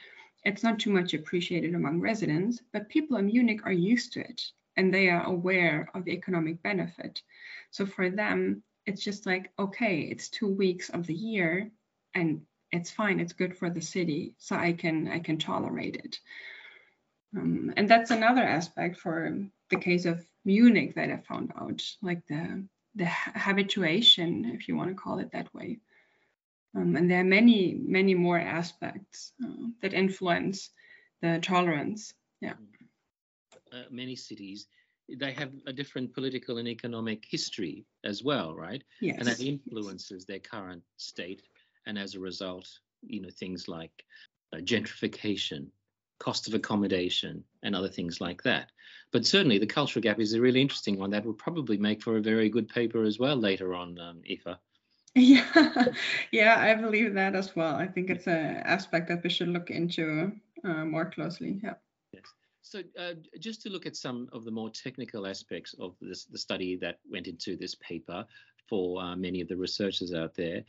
It's 0.46 0.62
not 0.62 0.78
too 0.78 0.92
much 0.92 1.16
appreciated 1.16 1.74
among 1.74 2.02
residents, 2.02 2.62
but 2.72 2.88
people 2.88 3.18
in 3.18 3.26
Munich 3.26 3.62
are 3.66 3.72
used 3.72 4.14
to 4.14 4.20
it 4.20 4.44
and 4.78 4.94
they 4.94 5.10
are 5.10 5.26
aware 5.26 5.90
of 5.94 6.06
the 6.06 6.12
economic 6.12 6.62
benefit. 6.64 7.22
So 7.72 7.86
for 7.86 8.10
them, 8.10 8.64
it's 8.86 9.04
just 9.04 9.26
like, 9.26 9.52
okay, 9.60 10.02
it's 10.02 10.30
two 10.30 10.48
weeks 10.48 10.90
of 10.90 11.06
the 11.06 11.14
year 11.14 11.70
and 12.14 12.42
it's 12.72 12.92
fine, 12.92 13.20
it's 13.20 13.34
good 13.34 13.58
for 13.58 13.70
the 13.70 13.82
city, 13.82 14.36
so 14.38 14.56
I 14.56 14.74
can 14.74 15.08
I 15.08 15.20
can 15.20 15.38
tolerate 15.38 15.96
it. 15.96 16.20
Um, 17.36 17.74
and 17.76 17.90
that's 17.90 18.12
another 18.12 18.44
aspect 18.44 18.98
for 18.98 19.38
the 19.70 19.78
case 19.78 20.06
of 20.06 20.26
Munich 20.46 20.96
that 20.96 21.10
I 21.10 21.18
found 21.18 21.52
out, 21.60 21.82
like 22.02 22.26
the 22.28 22.66
the 22.96 23.06
habituation, 23.06 24.46
if 24.54 24.68
you 24.68 24.76
want 24.76 24.90
to 24.90 24.96
call 24.96 25.20
it 25.20 25.32
that 25.32 25.54
way. 25.54 25.80
Um, 26.76 26.96
and 26.96 27.10
there 27.10 27.22
are 27.22 27.24
many, 27.24 27.74
many 27.74 28.14
more 28.14 28.40
aspects 28.40 29.32
uh, 29.44 29.68
that 29.82 29.94
influence 29.94 30.70
the 31.22 31.40
tolerance. 31.42 32.14
Yeah. 32.42 32.54
Uh, 33.78 33.84
many 33.92 34.16
cities, 34.16 34.68
they 35.20 35.32
have 35.32 35.52
a 35.68 35.74
different 35.74 36.14
political 36.14 36.58
and 36.58 36.68
economic 36.68 37.24
history 37.30 37.86
as 38.04 38.24
well, 38.24 38.56
right? 38.56 38.84
Yes. 39.02 39.18
And 39.20 39.28
that 39.28 39.40
influences 39.40 40.26
their 40.26 40.40
current 40.40 40.84
state. 40.98 41.44
And 41.86 41.98
as 41.98 42.16
a 42.16 42.20
result, 42.20 42.68
you 43.06 43.22
know, 43.22 43.30
things 43.30 43.68
like 43.68 44.04
uh, 44.54 44.58
gentrification, 44.58 45.68
cost 46.20 46.48
of 46.48 46.54
accommodation, 46.54 47.44
and 47.64 47.76
other 47.76 47.88
things 47.88 48.20
like 48.20 48.42
that. 48.44 48.72
But 49.12 49.26
certainly, 49.26 49.60
the 49.60 49.68
cultural 49.68 50.02
gap 50.02 50.20
is 50.20 50.34
a 50.34 50.42
really 50.42 50.62
interesting 50.62 50.98
one 50.98 51.12
that 51.12 51.26
will 51.26 51.34
probably 51.34 51.78
make 51.78 52.02
for 52.02 52.18
a 52.18 52.22
very 52.22 52.50
good 52.50 52.68
paper 52.68 53.04
as 53.04 53.20
well 53.20 53.36
later 53.36 53.76
on, 53.76 54.00
um, 54.00 54.22
Eva. 54.26 54.60
Yeah, 55.16 55.86
yeah, 56.32 56.60
I 56.60 56.76
believe 56.76 57.16
that 57.16 57.34
as 57.34 57.56
well. 57.56 57.76
I 57.76 57.88
think 57.88 58.12
it's 58.12 58.28
an 58.28 58.58
aspect 58.58 59.08
that 59.08 59.24
we 59.24 59.30
should 59.32 59.48
look 59.48 59.72
into 59.72 60.32
uh, 60.64 60.86
more 60.86 61.10
closely. 61.10 61.60
Yeah. 61.64 61.74
Yes. 62.14 62.26
So, 62.70 62.84
uh, 63.00 63.14
just 63.40 63.62
to 63.62 63.70
look 63.70 63.86
at 63.86 63.96
some 63.96 64.28
of 64.34 64.44
the 64.44 64.52
more 64.52 64.70
technical 64.70 65.26
aspects 65.26 65.74
of 65.80 65.96
this, 66.02 66.26
the 66.26 66.38
study 66.38 66.76
that 66.82 67.00
went 67.10 67.28
into 67.28 67.56
this 67.56 67.76
paper 67.76 68.26
for 68.68 69.02
uh, 69.02 69.16
many 69.16 69.40
of 69.40 69.48
the 69.48 69.56
researchers 69.56 70.14
out 70.14 70.36
there, 70.36 70.66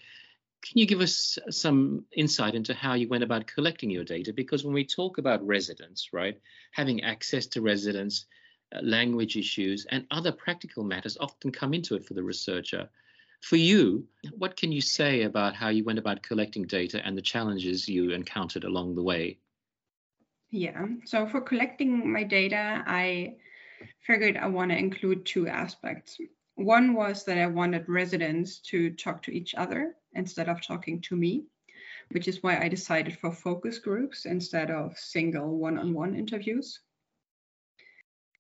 can 0.63 0.79
you 0.79 0.87
give 0.87 1.01
us 1.01 1.41
some 1.51 2.05
insight 2.13 2.55
into 2.55 2.73
how 2.73 2.95
you 2.95 3.09
went 3.09 3.25
about 3.25 3.49
collecting 3.49 3.91
your 3.91 4.05
data? 4.05 4.33
Because 4.33 4.65
when 4.65 4.75
we 4.75 4.85
talk 4.85 5.19
about 5.19 5.45
residents, 5.45 6.13
right, 6.13 6.39
having 6.71 7.03
access 7.03 7.47
to 7.49 7.63
residents, 7.63 8.27
uh, 8.73 8.79
language 8.81 9.37
issues, 9.37 9.85
and 9.91 10.07
other 10.13 10.31
practical 10.31 10.85
matters 10.85 11.17
often 11.19 11.51
come 11.51 11.75
into 11.75 11.97
it 11.97 12.05
for 12.05 12.15
the 12.15 12.23
researcher. 12.23 12.89
For 13.41 13.57
you, 13.57 14.07
what 14.37 14.57
can 14.57 14.71
you 14.71 14.83
say 14.83 15.23
about 15.23 15.57
how 15.57 15.71
you 15.71 15.83
went 15.83 15.99
about 15.99 16.23
collecting 16.23 16.63
data 16.63 17.05
and 17.05 17.19
the 17.19 17.23
challenges 17.23 17.89
you 17.89 18.11
encountered 18.11 18.63
along 18.63 18.95
the 18.95 19.03
way? 19.03 19.39
Yeah, 20.51 20.87
so 21.05 21.27
for 21.27 21.43
collecting 21.43 22.11
my 22.11 22.25
data, 22.25 22.83
I 22.87 23.37
figured 24.07 24.37
I 24.39 24.47
want 24.47 24.71
to 24.71 24.79
include 24.79 25.27
two 25.27 25.47
aspects. 25.47 26.19
One 26.55 26.95
was 26.95 27.25
that 27.25 27.39
I 27.39 27.47
wanted 27.47 27.89
residents 27.89 28.59
to 28.71 28.91
talk 28.91 29.23
to 29.25 29.31
each 29.31 29.55
other 29.55 29.95
instead 30.15 30.49
of 30.49 30.63
talking 30.63 31.01
to 31.03 31.17
me, 31.17 31.45
which 32.13 32.29
is 32.29 32.43
why 32.43 32.59
I 32.59 32.69
decided 32.69 33.19
for 33.19 33.31
focus 33.31 33.79
groups 33.79 34.25
instead 34.25 34.71
of 34.71 34.99
single 34.99 35.59
one 35.59 35.79
on 35.79 35.93
one 35.93 36.17
interviews. 36.17 36.81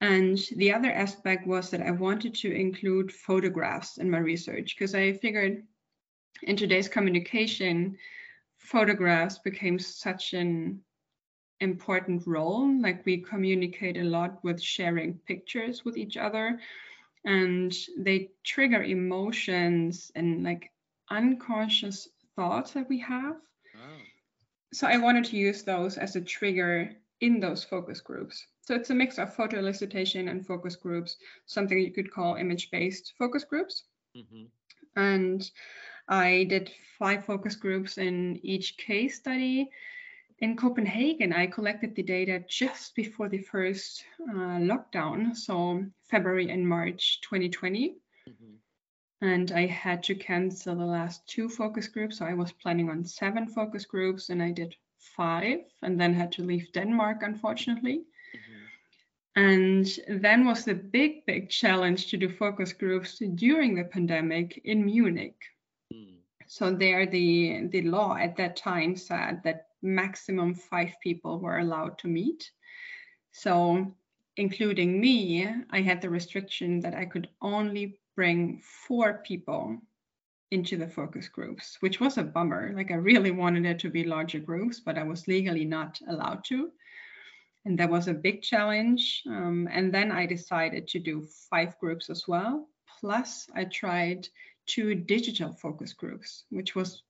And 0.01 0.39
the 0.57 0.73
other 0.73 0.91
aspect 0.91 1.47
was 1.47 1.71
that 1.71 1.83
I 1.83 1.91
wanted 1.91 2.35
to 2.37 2.53
include 2.53 3.13
photographs 3.13 3.99
in 3.99 4.11
my 4.11 4.19
research 4.19 4.77
because 4.77 4.95
I 4.95 5.13
figured 5.13 5.65
in 6.43 6.57
today's 6.57 6.89
communication, 6.89 7.99
photographs 8.57 9.39
became 9.39 9.79
such 9.79 10.33
an 10.33 10.81
important 11.61 12.27
role. 12.27 12.81
Like 12.81 13.05
we 13.05 13.19
communicate 13.19 13.97
a 13.97 14.05
lot 14.05 14.43
with 14.45 14.63
sharing 14.63 15.15
pictures 15.27 15.85
with 15.85 15.97
each 15.97 16.17
other, 16.17 16.59
and 17.25 17.75
they 17.99 18.31
trigger 18.45 18.83
emotions 18.83 20.11
and 20.15 20.45
like 20.45 20.71
unconscious 21.11 22.09
thoughts 22.37 22.73
that 22.73 22.89
we 22.89 22.99
have. 23.01 23.37
Oh. 23.77 24.01
So 24.73 24.87
I 24.87 24.99
wanted 24.99 25.25
to 25.27 25.37
use 25.37 25.63
those 25.63 25.97
as 25.97 26.17
a 26.17 26.21
trigger 26.21 26.91
in 27.21 27.41
those 27.41 27.65
focus 27.65 28.01
groups. 28.01 28.47
So 28.61 28.75
it's 28.75 28.91
a 28.91 28.95
mix 28.95 29.19
of 29.19 29.35
photo 29.35 29.61
elicitation 29.61 30.31
and 30.31 30.47
focus 30.47 30.77
groups, 30.77 31.17
something 31.47 31.79
you 31.79 31.91
could 31.91 32.13
call 32.13 32.37
image-based 32.37 33.15
focus 33.19 33.45
groups. 33.45 33.85
Mm-hmm. 34.17 34.45
And 34.97 35.51
I 36.09 36.45
did 36.49 36.71
five 36.99 37.25
focus 37.25 37.57
groups 37.57 37.99
in 37.99 38.39
each 38.43 38.77
case 38.77 39.17
study. 39.17 39.71
In 40.41 40.57
Copenhagen, 40.57 41.33
I 41.33 41.47
collected 41.47 41.95
the 41.95 42.03
data 42.03 42.45
just 42.49 42.95
before 42.95 43.29
the 43.29 43.43
first 43.43 44.05
uh, 44.31 44.59
lockdown, 44.59 45.37
so 45.37 45.85
February 46.05 46.51
and 46.51 46.67
March 46.67 47.21
2020. 47.23 47.97
Mm-hmm 48.29 48.55
and 49.21 49.51
I 49.53 49.67
had 49.67 50.03
to 50.05 50.15
cancel 50.15 50.77
the 50.77 50.85
last 50.85 51.27
two 51.27 51.49
focus 51.49 51.89
groups. 51.89 52.19
So 52.19 52.25
I 52.25 52.35
was 52.35 52.53
planning 52.53 52.89
on 52.89 53.05
seven 53.05 53.47
focus 53.49 53.85
groups 53.85 54.29
and 54.29 54.43
I 54.43 54.53
did 54.53 54.77
five 54.99 55.61
and 55.83 56.01
then 56.01 56.15
had 56.15 56.31
to 56.33 56.45
leave 56.45 56.73
Denmark, 56.73 57.23
unfortunately. 57.23 58.05
Mm-hmm. 58.37 59.41
And 59.41 60.21
then 60.21 60.47
was 60.47 60.65
the 60.65 60.75
big, 60.75 61.27
big 61.27 61.51
challenge 61.51 62.09
to 62.09 62.17
do 62.17 62.29
focus 62.29 62.73
groups 62.73 63.21
during 63.35 63.75
the 63.75 63.85
pandemic 63.85 64.61
in 64.65 64.85
Munich. 64.85 65.37
Mm. 65.93 66.17
So 66.47 66.73
there 66.73 67.07
the 67.07 67.69
the 67.69 67.83
law 67.83 68.17
at 68.17 68.37
that 68.37 68.57
time 68.57 68.97
said 68.97 69.43
that 69.45 69.68
maximum 69.83 70.55
five 70.55 70.93
people 71.03 71.39
were 71.41 71.59
allowed 71.59 71.99
to 71.99 72.09
meet. 72.09 72.51
So 73.33 73.95
including 74.37 75.01
me, 75.01 75.47
I 75.71 75.81
had 75.81 76.01
the 76.01 76.11
restriction 76.11 76.81
that 76.81 76.95
I 76.95 77.05
could 77.05 77.29
only 77.43 77.99
bring 78.17 78.61
four 78.63 79.23
people 79.25 79.79
into 80.51 80.77
the 80.77 80.89
focus 80.89 81.29
groups, 81.29 81.77
which 81.81 82.01
was 82.01 82.17
a 82.17 82.23
bummer. 82.23 82.73
Like 82.75 82.91
I 82.91 82.95
really 82.95 83.31
wanted 83.31 83.67
it 83.67 83.79
to 83.81 83.91
be 83.91 84.05
larger 84.05 84.39
groups, 84.39 84.81
but 84.81 84.97
I 84.97 85.03
was 85.03 85.29
legally 85.29 85.65
not 85.65 86.01
allowed 86.09 86.45
to. 86.45 86.71
And 87.65 87.79
that 87.79 87.91
was 87.91 88.09
a 88.09 88.15
big 88.15 88.43
challenge. 88.43 89.23
Um, 89.27 89.69
and 89.71 89.93
then 89.93 90.11
I 90.11 90.25
decided 90.25 90.89
to 90.89 90.99
do 90.99 91.27
five 91.51 91.79
groups 91.79 92.09
as 92.09 92.27
well. 92.27 92.69
Plus, 93.01 93.49
I 93.55 93.65
tried 93.65 94.27
two 94.67 94.95
digital 94.95 95.53
focus 95.53 95.93
groups, 95.93 96.45
which 96.51 96.75
was 96.75 97.03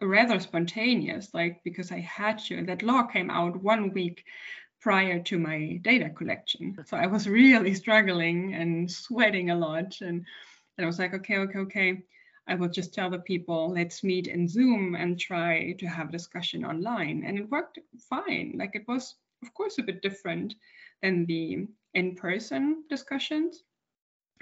rather 0.00 0.38
spontaneous, 0.40 1.32
like 1.32 1.62
because 1.64 1.92
I 1.92 2.00
had 2.00 2.38
to. 2.46 2.64
That 2.64 2.82
law 2.82 3.04
came 3.04 3.30
out 3.30 3.62
one 3.62 3.92
week 3.92 4.24
prior 4.80 5.20
to 5.20 5.38
my 5.38 5.80
data 5.82 6.10
collection. 6.10 6.76
So 6.84 6.96
I 6.96 7.06
was 7.06 7.28
really 7.40 7.74
struggling 7.74 8.54
and 8.54 8.90
sweating 8.90 9.50
a 9.50 9.56
lot. 9.56 10.00
And 10.00 10.24
and 10.76 10.84
I 10.84 10.86
was 10.86 10.98
like, 10.98 11.14
okay, 11.14 11.38
okay, 11.38 11.58
okay. 11.60 12.02
I 12.48 12.54
will 12.54 12.68
just 12.68 12.94
tell 12.94 13.10
the 13.10 13.18
people, 13.18 13.72
let's 13.72 14.04
meet 14.04 14.28
in 14.28 14.46
Zoom 14.46 14.94
and 14.94 15.18
try 15.18 15.72
to 15.78 15.86
have 15.86 16.10
a 16.10 16.12
discussion 16.12 16.64
online. 16.64 17.24
And 17.26 17.38
it 17.38 17.50
worked 17.50 17.78
fine. 18.08 18.54
Like 18.56 18.76
it 18.76 18.86
was, 18.86 19.16
of 19.42 19.52
course, 19.54 19.78
a 19.78 19.82
bit 19.82 20.02
different 20.02 20.54
than 21.02 21.26
the 21.26 21.66
in 21.94 22.14
person 22.14 22.84
discussions, 22.88 23.64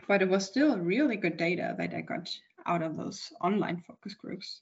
but 0.08 0.20
it 0.20 0.28
was 0.28 0.44
still 0.44 0.76
really 0.78 1.16
good 1.16 1.37
data 1.37 1.75
that 1.78 1.94
I 1.94 2.00
got 2.00 2.28
out 2.66 2.82
of 2.82 2.96
those 2.96 3.32
online 3.40 3.82
focus 3.87 4.14
groups. 4.14 4.61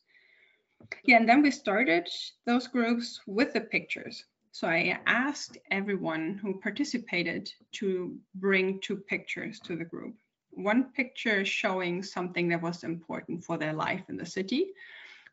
Yeah, 1.05 1.17
and 1.17 1.29
then 1.29 1.43
we 1.43 1.51
started 1.51 2.09
those 2.47 2.67
groups 2.67 3.21
with 3.27 3.53
the 3.53 3.61
pictures. 3.61 4.25
So 4.51 4.69
I 4.69 4.99
asked 5.07 5.57
everyone 5.71 6.39
who 6.43 6.61
participated 6.61 7.51
to 7.73 8.19
bring 8.35 8.81
two 8.81 8.97
pictures 8.97 9.59
to 9.61 9.77
the 9.77 9.85
group 9.85 10.15
one 10.53 10.93
picture 10.93 11.45
showing 11.45 12.03
something 12.03 12.49
that 12.49 12.63
was 12.63 12.85
important 12.85 13.45
for 13.45 13.59
their 13.59 13.73
life 13.73 14.03
in 14.09 14.17
the 14.17 14.27
city. 14.27 14.73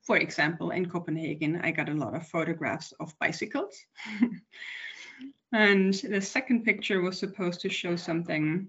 For 0.02 0.18
example, 0.18 0.72
in 0.72 0.90
Copenhagen, 0.90 1.60
I 1.62 1.72
got 1.72 1.90
a 1.90 1.94
lot 1.94 2.16
of 2.16 2.28
photographs 2.28 2.94
of 3.00 3.18
bicycles. 3.20 3.78
and 5.54 5.94
the 5.94 6.22
second 6.22 6.64
picture 6.64 7.02
was 7.02 7.20
supposed 7.20 7.60
to 7.62 7.70
show 7.70 7.96
something 7.96 8.68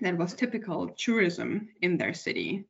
that 0.00 0.18
was 0.18 0.34
typical 0.34 0.88
tourism 0.88 1.68
in 1.82 1.96
their 1.96 2.12
city. 2.12 2.66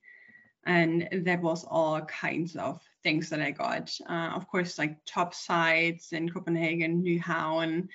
And 0.66 1.08
there 1.12 1.40
was 1.40 1.64
all 1.64 2.02
kinds 2.02 2.54
of 2.56 2.82
things 3.06 3.30
that 3.30 3.40
I 3.40 3.52
got. 3.52 3.86
Uh, 4.10 4.30
of 4.34 4.48
course, 4.48 4.80
like 4.80 4.98
top 5.06 5.32
sites 5.32 6.12
in 6.12 6.28
Copenhagen, 6.28 7.04
Nyhavn. 7.04 7.86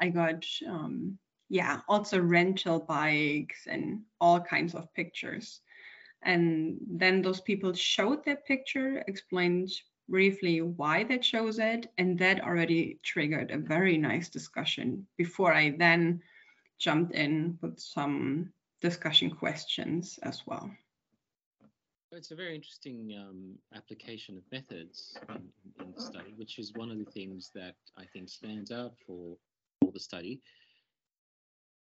I 0.00 0.08
got 0.10 0.46
um, 0.64 1.18
yeah, 1.48 1.80
also 1.88 2.20
rental 2.20 2.78
bikes 2.78 3.66
and 3.66 4.02
all 4.20 4.38
kinds 4.38 4.76
of 4.76 4.94
pictures. 4.94 5.60
And 6.22 6.78
then 6.88 7.20
those 7.20 7.40
people 7.40 7.72
showed 7.72 8.24
their 8.24 8.36
picture, 8.36 9.02
explained 9.08 9.70
briefly 10.08 10.60
why 10.60 11.02
they 11.02 11.18
chose 11.18 11.58
it, 11.58 11.90
and 11.98 12.16
that 12.20 12.44
already 12.44 13.00
triggered 13.02 13.50
a 13.50 13.58
very 13.58 13.98
nice 13.98 14.28
discussion 14.28 15.04
before 15.16 15.52
I 15.52 15.74
then 15.76 16.22
jumped 16.78 17.12
in 17.12 17.58
with 17.60 17.80
some 17.80 18.52
discussion 18.80 19.30
questions 19.30 20.20
as 20.22 20.46
well. 20.46 20.70
It's 22.12 22.32
a 22.32 22.36
very 22.36 22.56
interesting 22.56 23.14
um, 23.18 23.54
application 23.74 24.36
of 24.36 24.42
methods 24.50 25.16
in, 25.28 25.48
in, 25.80 25.92
the 25.96 26.02
study, 26.02 26.34
which 26.36 26.58
is 26.58 26.72
one 26.74 26.90
of 26.90 26.98
the 26.98 27.10
things 27.12 27.50
that 27.54 27.76
I 27.96 28.04
think 28.12 28.28
stands 28.28 28.72
out 28.72 28.94
for, 29.06 29.36
for 29.80 29.92
the 29.92 30.00
study 30.00 30.40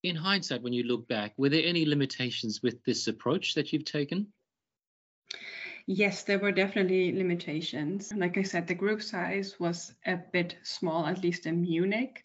in 0.02 0.16
hindsight, 0.16 0.62
when 0.62 0.72
you 0.72 0.84
look 0.84 1.08
back, 1.08 1.32
were 1.36 1.48
there 1.48 1.64
any 1.64 1.84
limitations 1.84 2.62
with 2.62 2.82
this 2.84 3.08
approach 3.08 3.54
that 3.54 3.72
you've 3.72 3.84
taken? 3.84 4.28
Yes, 5.86 6.22
there 6.22 6.38
were 6.38 6.52
definitely 6.52 7.12
limitations. 7.12 8.12
Like 8.14 8.36
I 8.36 8.42
said, 8.42 8.66
the 8.66 8.74
group 8.74 9.02
size 9.02 9.58
was 9.58 9.94
a 10.06 10.18
bit 10.32 10.56
small, 10.62 11.06
at 11.06 11.22
least 11.22 11.46
in 11.46 11.62
Munich. 11.62 12.22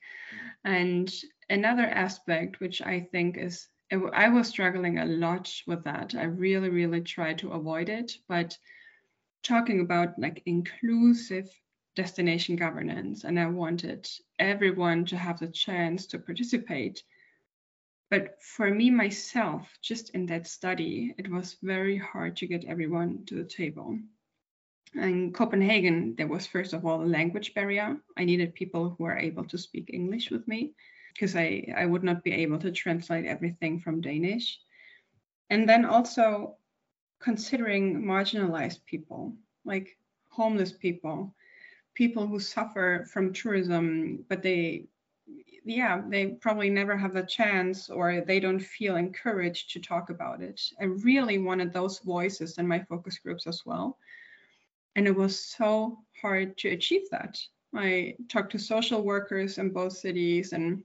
And 0.66 1.14
another 1.50 1.84
aspect, 1.84 2.60
which 2.60 2.82
I 2.82 3.08
think 3.12 3.38
is, 3.38 3.68
I 4.14 4.30
was 4.30 4.48
struggling 4.48 4.98
a 4.98 5.06
lot 5.06 5.54
with 5.68 5.84
that. 5.84 6.16
I 6.16 6.24
really, 6.24 6.70
really 6.70 7.02
tried 7.02 7.38
to 7.40 7.52
avoid 7.52 7.90
it. 7.90 8.18
But 8.28 8.58
talking 9.44 9.82
about 9.82 10.18
like 10.18 10.42
inclusive 10.46 11.50
destination 11.96 12.56
governance, 12.56 13.24
and 13.24 13.40
I 13.40 13.46
wanted 13.48 14.10
everyone 14.40 15.06
to 15.06 15.18
have 15.18 15.40
the 15.40 15.48
chance 15.48 16.08
to 16.08 16.20
participate. 16.20 17.04
But 18.10 18.42
for 18.42 18.70
me, 18.74 18.90
myself, 18.90 19.70
just 19.82 20.10
in 20.12 20.26
that 20.28 20.48
study, 20.48 21.14
it 21.18 21.30
was 21.30 21.58
very 21.62 21.98
hard 21.98 22.38
to 22.38 22.48
get 22.48 22.66
everyone 22.66 23.26
to 23.26 23.36
the 23.36 23.44
table. 23.44 24.00
In 24.96 25.34
Copenhagen, 25.34 26.16
there 26.16 26.28
was 26.28 26.48
first 26.48 26.74
of 26.74 26.86
all 26.86 27.04
a 27.04 27.06
language 27.06 27.54
barrier. 27.54 27.98
I 28.18 28.26
needed 28.26 28.54
people 28.54 28.96
who 28.98 29.06
are 29.06 29.18
able 29.18 29.46
to 29.46 29.58
speak 29.58 29.90
English 29.94 30.32
with 30.32 30.48
me 30.48 30.74
because 31.14 31.36
I, 31.36 31.74
I 31.76 31.86
would 31.86 32.04
not 32.04 32.24
be 32.24 32.32
able 32.34 32.60
to 32.60 32.72
translate 32.72 33.26
everything 33.26 33.80
from 33.80 34.02
Danish. 34.02 34.60
And 35.50 35.68
then 35.70 35.86
also 35.86 36.58
considering 37.20 38.02
marginalized 38.02 38.84
people, 38.86 39.34
like 39.66 39.98
homeless 40.30 40.72
people, 40.72 41.34
people 41.94 42.28
who 42.28 42.40
suffer 42.40 43.06
from 43.12 43.34
tourism, 43.34 44.26
but 44.28 44.42
they, 44.42 44.86
yeah, 45.64 46.02
they 46.10 46.28
probably 46.42 46.70
never 46.70 46.98
have 46.98 47.14
the 47.14 47.24
chance 47.24 47.90
or 47.90 48.22
they 48.22 48.40
don't 48.40 48.60
feel 48.60 48.96
encouraged 48.96 49.72
to 49.72 49.80
talk 49.80 50.10
about 50.10 50.42
it. 50.42 50.60
I 50.82 50.86
really 50.86 51.38
wanted 51.38 51.72
those 51.72 52.00
voices 52.00 52.58
in 52.58 52.68
my 52.68 52.80
focus 52.90 53.20
groups 53.20 53.48
as 53.48 53.62
well. 53.66 53.98
And 54.96 55.08
it 55.08 55.16
was 55.16 55.40
so 55.40 56.00
hard 56.22 56.58
to 56.60 56.70
achieve 56.70 57.10
that. 57.12 57.40
I 57.76 58.16
talked 58.30 58.52
to 58.52 58.60
social 58.60 59.04
workers 59.04 59.58
in 59.58 59.70
both 59.72 59.94
cities 59.94 60.54
and 60.54 60.84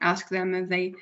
asked 0.00 0.30
them 0.30 0.54
if 0.54 0.68
they 0.68 0.94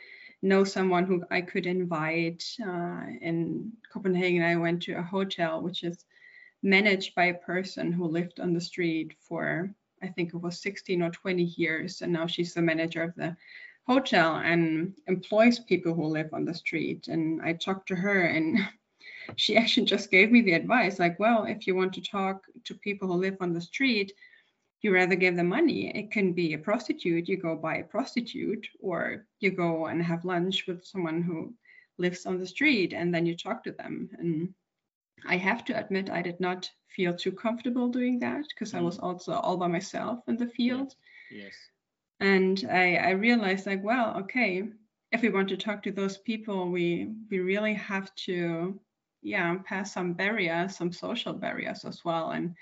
know 0.43 0.65
someone 0.65 1.07
who 1.07 1.23
I 1.31 1.41
could 1.41 1.67
invite. 1.67 2.45
Uh, 2.65 3.07
in 3.21 3.73
Copenhagen, 3.93 4.43
I 4.43 4.57
went 4.57 4.83
to 4.85 4.95
a 4.95 5.03
hotel 5.03 5.63
which 5.63 5.85
is 5.85 6.05
managed 6.63 7.15
by 7.15 7.27
a 7.27 7.35
person 7.35 7.93
who 7.93 8.07
lived 8.07 8.41
on 8.41 8.53
the 8.53 8.61
street 8.61 9.15
for, 9.21 9.73
I 10.03 10.09
think 10.09 10.35
it 10.35 10.39
was 10.41 10.61
16 10.61 11.03
or 11.03 11.11
20 11.11 11.43
years. 11.43 12.03
And 12.03 12.13
now 12.13 12.27
she's 12.27 12.55
the 12.55 12.63
manager 12.63 13.03
of 13.03 13.15
the 13.15 13.37
hotel 13.87 14.37
and 14.37 14.95
employs 15.07 15.59
people 15.59 15.95
who 15.95 16.07
live 16.07 16.31
on 16.33 16.45
the 16.45 16.55
street. 16.55 17.09
And 17.09 17.41
I 17.43 17.53
talked 17.53 17.89
to 17.89 17.97
her 17.97 18.23
and 18.23 18.59
she 19.37 19.57
actually 19.57 19.87
just 19.87 20.11
gave 20.11 20.31
me 20.31 20.43
the 20.43 20.55
advice 20.55 20.99
like, 20.99 21.19
well, 21.19 21.45
if 21.45 21.67
you 21.67 21.75
want 21.75 21.93
to 21.95 22.03
talk 22.03 22.45
to 22.65 22.75
people 22.75 23.09
who 23.09 23.15
live 23.15 23.37
on 23.41 23.53
the 23.53 23.61
street, 23.61 24.13
you 24.83 24.93
rather 24.93 25.15
give 25.15 25.37
them 25.37 25.49
money. 25.49 25.97
It 25.97 26.11
can 26.11 26.33
be 26.33 26.55
a 26.55 26.59
prostitute, 26.59 27.29
you 27.29 27.37
go 27.37 27.57
buy 27.57 27.77
a 27.77 27.85
prostitute, 27.85 28.67
or 28.81 29.27
you 29.39 29.53
go 29.53 29.87
and 29.87 30.03
have 30.03 30.25
lunch 30.25 30.67
with 30.67 30.85
someone 30.85 31.23
who 31.23 31.55
lives 31.99 32.27
on 32.27 32.39
the 32.39 32.47
street 32.47 32.93
and 32.93 33.15
then 33.15 33.25
you 33.25 33.37
talk 33.37 33.63
to 33.65 33.73
them. 33.73 34.11
And 34.19 34.55
I 35.27 35.37
have 35.37 35.65
to 35.67 35.79
admit, 35.79 36.11
I 36.11 36.21
did 36.21 36.41
not 36.41 36.69
feel 36.89 37.15
too 37.15 37.33
comfortable 37.33 37.89
doing 37.89 38.19
that 38.21 38.45
because 38.49 38.73
mm. 38.73 38.79
I 38.79 38.83
was 38.83 38.99
also 38.99 39.33
all 39.35 39.57
by 39.57 39.69
myself 39.69 40.21
in 40.27 40.37
the 40.37 40.49
field. 40.49 40.95
Yes. 41.31 41.55
And 42.19 42.67
I, 42.71 42.97
I 42.97 43.11
realized 43.11 43.67
like, 43.67 43.85
well, 43.85 44.17
okay, 44.19 44.65
if 45.13 45.23
we 45.23 45.29
want 45.29 45.49
to 45.51 45.57
talk 45.57 45.83
to 45.85 45.93
those 45.93 46.19
people, 46.19 46.71
we 46.71 47.11
we 47.31 47.39
really 47.39 47.75
have 47.75 48.13
to 48.27 48.81
yeah 49.23 49.57
pass 49.65 49.95
some 49.95 50.13
barriers 50.15 50.77
some 50.77 50.93
social 50.93 51.33
barriers 51.33 51.85
as 51.85 52.05
well 52.05 52.31
and 52.31 52.57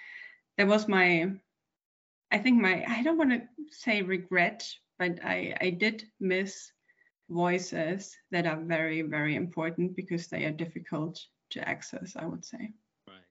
that 0.59 0.66
was 0.66 0.88
my 0.88 1.33
i 2.31 2.38
think 2.38 2.61
my 2.61 2.85
i 2.88 3.03
don't 3.03 3.19
want 3.19 3.31
to 3.31 3.43
say 3.71 4.03
regret 4.03 4.66
but 4.99 5.19
i 5.25 5.55
i 5.61 5.71
did 5.71 6.05
miss 6.21 6.73
voices 7.29 8.16
that 8.31 8.47
are 8.47 8.61
very 8.61 9.03
very 9.03 9.37
important 9.37 9.95
because 9.95 10.27
they 10.27 10.45
are 10.45 10.51
difficult 10.51 11.19
to 11.51 11.66
access 11.69 12.16
i 12.16 12.25
would 12.25 12.45
say. 12.45 12.73
Right. 13.07 13.27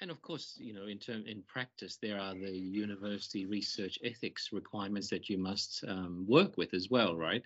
And 0.00 0.10
of 0.10 0.22
course 0.22 0.56
you 0.60 0.72
know 0.74 0.86
in 0.86 0.98
term 0.98 1.24
in 1.26 1.42
practice 1.42 1.98
there 2.00 2.20
are 2.20 2.34
the 2.34 2.56
university 2.56 3.46
research 3.46 3.98
ethics 4.04 4.50
requirements 4.52 5.08
that 5.10 5.28
you 5.28 5.38
must 5.38 5.84
um, 5.88 6.24
work 6.28 6.56
with 6.56 6.74
as 6.74 6.88
well 6.90 7.16
right? 7.16 7.42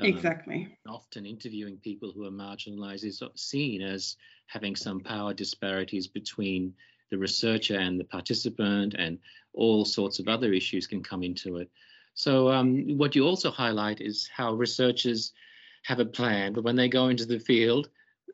Um, 0.00 0.06
exactly. 0.06 0.78
Often 0.86 1.26
interviewing 1.26 1.78
people 1.78 2.12
who 2.12 2.24
are 2.24 2.30
marginalized 2.30 3.04
is 3.04 3.22
seen 3.34 3.82
as 3.82 4.16
having 4.46 4.76
some 4.76 5.00
power 5.00 5.34
disparities 5.34 6.06
between 6.06 6.74
the 7.10 7.18
researcher 7.18 7.76
and 7.76 7.98
the 7.98 8.04
participant, 8.04 8.94
and 8.98 9.18
all 9.52 9.84
sorts 9.84 10.18
of 10.18 10.28
other 10.28 10.52
issues 10.52 10.86
can 10.86 11.02
come 11.02 11.22
into 11.22 11.56
it. 11.56 11.70
So, 12.14 12.50
um, 12.50 12.98
what 12.98 13.14
you 13.14 13.24
also 13.24 13.50
highlight 13.50 14.00
is 14.00 14.28
how 14.34 14.54
researchers 14.54 15.32
have 15.84 16.00
a 16.00 16.04
plan, 16.04 16.52
but 16.52 16.64
when 16.64 16.76
they 16.76 16.88
go 16.88 17.08
into 17.08 17.26
the 17.26 17.38
field, 17.38 17.90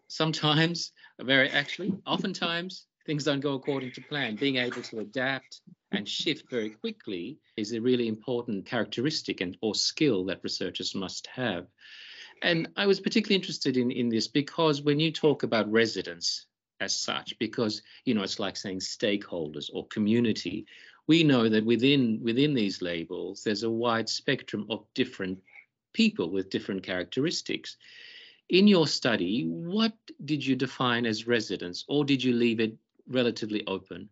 sometimes, 0.08 0.92
very 1.20 1.50
actually, 1.50 1.92
oftentimes, 2.06 2.87
things 3.06 3.24
don't 3.24 3.40
go 3.40 3.54
according 3.54 3.92
to 3.92 4.00
plan. 4.00 4.37
Being 4.37 4.56
able 4.56 4.82
to 4.82 5.00
adapt 5.00 5.60
and 5.92 6.08
shift 6.08 6.50
very 6.50 6.70
quickly 6.70 7.38
is 7.56 7.72
a 7.72 7.80
really 7.80 8.08
important 8.08 8.66
characteristic 8.66 9.40
and 9.40 9.56
or 9.60 9.74
skill 9.74 10.24
that 10.26 10.42
researchers 10.42 10.94
must 10.94 11.26
have. 11.28 11.66
And 12.42 12.68
I 12.76 12.87
was 12.87 13.00
particularly 13.00 13.37
interested 13.37 13.76
in, 13.76 13.90
in 13.90 14.08
this 14.08 14.28
because 14.28 14.82
when 14.82 14.98
you 15.00 15.12
talk 15.12 15.42
about 15.42 15.70
residents 15.70 16.46
as 16.80 16.94
such, 16.96 17.38
because 17.38 17.82
you 18.04 18.14
know 18.14 18.22
it's 18.22 18.38
like 18.38 18.56
saying 18.56 18.80
stakeholders 18.80 19.70
or 19.72 19.87
community, 19.88 20.66
we 21.06 21.22
know 21.22 21.48
that 21.48 21.64
within 21.64 22.20
within 22.22 22.54
these 22.54 22.82
labels 22.82 23.42
there's 23.42 23.62
a 23.62 23.70
wide 23.70 24.08
spectrum 24.08 24.66
of 24.70 24.84
different 24.94 25.38
people 25.92 26.30
with 26.30 26.50
different 26.50 26.82
characteristics. 26.82 27.76
In 28.50 28.66
your 28.66 28.87
study, 28.87 29.46
what 29.46 29.94
did 30.24 30.44
you 30.44 30.54
define 30.56 31.06
as 31.06 31.26
residents, 31.26 31.84
or 31.88 32.04
did 32.04 32.22
you 32.22 32.34
leave 32.34 32.60
it 32.60 32.76
relatively 33.08 33.66
open? 33.66 34.08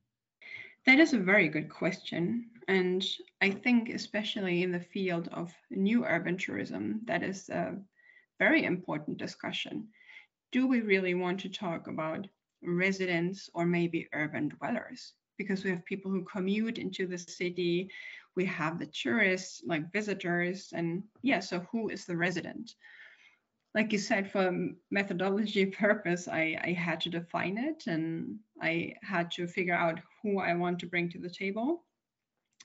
That 0.87 0.99
is 0.99 1.13
a 1.13 1.19
very 1.19 1.49
good 1.49 1.69
question. 1.69 2.51
And 2.69 3.05
I 3.41 3.51
think, 3.51 3.89
especially 3.89 4.63
in 4.63 4.73
the 4.73 4.81
field 4.81 5.29
of 5.33 5.53
new 5.71 6.05
urban 6.05 6.39
tourism, 6.39 7.01
that 7.05 7.23
is 7.23 7.49
a 7.49 7.77
very 8.39 8.65
important 8.65 9.19
discussion. 9.19 9.89
Do 10.51 10.67
we 10.67 10.81
really 10.81 11.15
want 11.15 11.41
to 11.41 11.49
talk 11.49 11.87
about 11.87 12.27
residents 12.65 13.51
or 13.55 13.67
maybe 13.67 14.09
urban 14.13 14.49
dwellers? 14.49 15.13
Because 15.39 15.65
we 15.65 15.71
have 15.71 15.85
people 15.85 16.11
who 16.11 16.25
commute 16.25 16.79
into 16.79 17.07
the 17.07 17.19
city, 17.19 17.91
we 18.37 18.45
have 18.47 18.79
the 18.79 18.87
tourists, 18.87 19.63
like 19.67 19.93
visitors, 19.93 20.73
and 20.75 21.03
yeah, 21.23 21.41
so 21.41 21.61
who 21.71 21.89
is 21.89 22.05
the 22.05 22.17
resident? 22.17 22.75
like 23.75 23.93
you 23.93 23.99
said, 23.99 24.31
for 24.31 24.53
methodology 24.91 25.67
purpose, 25.85 26.29
I, 26.29 26.59
I 26.63 26.73
had 26.73 27.01
to 27.03 27.11
define 27.11 27.59
it 27.59 27.85
and 27.87 28.39
I 28.61 28.95
had 29.03 29.31
to 29.33 29.47
figure 29.47 29.75
out 29.75 30.01
who 30.23 30.41
I 30.41 30.55
want 30.55 30.79
to 30.81 30.87
bring 30.87 31.09
to 31.11 31.19
the 31.19 31.31
table. 31.31 31.85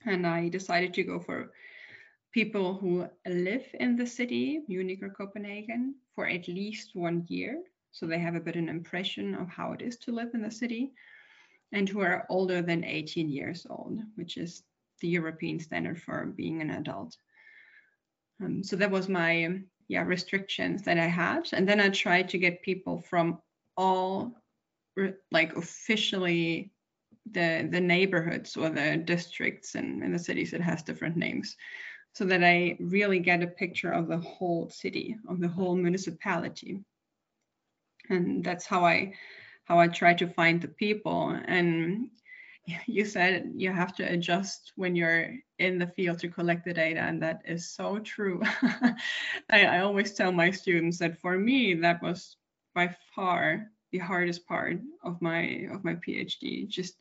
And 0.05 0.27
I 0.27 0.49
decided 0.49 0.93
to 0.95 1.03
go 1.03 1.19
for 1.19 1.51
people 2.33 2.75
who 2.75 3.07
live 3.25 3.65
in 3.75 3.95
the 3.95 4.05
city, 4.05 4.62
Munich 4.67 5.01
or 5.01 5.10
Copenhagen, 5.10 5.95
for 6.13 6.27
at 6.27 6.47
least 6.47 6.91
one 6.93 7.25
year. 7.29 7.63
So 7.97 8.05
they 8.05 8.19
have 8.19 8.36
a 8.36 8.39
bit 8.39 8.55
of 8.55 8.62
an 8.62 8.69
impression 8.69 9.33
of 9.33 9.49
how 9.49 9.71
it 9.71 9.81
is 9.81 9.97
to 9.97 10.12
live 10.12 10.29
in 10.36 10.43
the 10.43 10.51
city 10.51 10.91
and 11.71 11.89
who 11.89 12.01
are 12.01 12.27
older 12.29 12.62
than 12.62 12.83
18 12.83 13.27
years 13.27 13.65
old, 13.67 13.99
which 14.13 14.38
is 14.38 14.62
the 15.01 15.07
European 15.07 15.60
standard 15.60 15.99
for 15.99 16.27
being 16.27 16.62
an 16.62 16.69
adult. 16.69 17.17
Um, 18.39 18.63
so 18.63 18.75
that 18.75 18.91
was 18.91 19.10
my 19.10 19.62
yeah 19.88 20.03
restrictions 20.03 20.83
that 20.83 20.99
I 20.99 21.07
had, 21.07 21.49
and 21.53 21.67
then 21.67 21.79
I 21.79 21.89
tried 21.89 22.29
to 22.29 22.38
get 22.38 22.62
people 22.62 23.01
from 23.01 23.39
all 23.75 24.36
like 25.31 25.55
officially 25.55 26.71
the 27.31 27.67
the 27.71 27.81
neighborhoods 27.81 28.55
or 28.55 28.69
the 28.69 28.97
districts 28.97 29.73
and 29.73 30.03
in 30.03 30.12
the 30.12 30.19
cities 30.19 30.53
it 30.53 30.62
has 30.62 30.83
different 30.83 31.17
names 31.17 31.55
so 32.13 32.23
that 32.25 32.43
i 32.43 32.77
really 32.79 33.19
get 33.19 33.43
a 33.43 33.47
picture 33.47 33.91
of 33.91 34.07
the 34.07 34.17
whole 34.17 34.69
city 34.69 35.17
of 35.27 35.39
the 35.39 35.47
whole 35.47 35.75
municipality 35.75 36.83
and 38.10 38.43
that's 38.43 38.65
how 38.65 38.86
i 38.86 39.13
how 39.65 39.80
i 39.80 39.88
try 39.88 40.13
to 40.13 40.28
find 40.28 40.62
the 40.62 40.67
people. 40.67 41.38
And 41.46 42.10
you 42.88 43.06
said 43.06 43.52
you 43.56 43.72
have 43.72 43.96
to 43.96 44.04
adjust 44.04 44.74
when 44.76 44.96
you're 44.96 45.34
in 45.60 45.80
the 45.80 45.88
field 45.88 46.20
to 46.20 46.30
collect 46.30 46.65
the 46.65 46.74
data 46.74 47.00
and 47.00 47.22
that 47.22 47.41
is 47.46 47.70
so 47.70 48.00
true. 48.00 48.41
I, 49.50 49.65
I, 49.65 49.80
always 49.80 50.13
tell 50.13 50.32
my 50.32 50.52
students 50.52 51.00
that 51.00 51.17
for 51.17 51.38
me 51.38 51.74
that 51.76 52.02
was 52.02 52.38
by 52.76 52.96
far 53.15 53.72
the 53.91 53.98
hardest 53.98 54.46
part 54.48 54.80
of 55.04 55.22
my 55.22 55.67
of 55.72 55.84
my 55.84 55.96
phd 55.96 56.67
just 56.67 56.96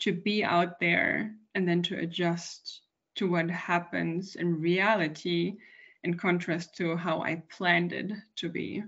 to 0.00 0.12
be 0.12 0.42
out 0.42 0.80
there 0.80 1.34
and 1.54 1.68
then 1.68 1.82
to 1.82 1.98
adjust 1.98 2.80
to 3.14 3.30
what 3.30 3.50
happens 3.50 4.34
in 4.36 4.60
reality 4.60 5.56
in 6.02 6.16
contrast 6.16 6.74
to 6.76 6.96
how 6.96 7.22
i 7.22 7.42
planned 7.50 7.92
it 7.92 8.10
to 8.36 8.48
be 8.48 8.82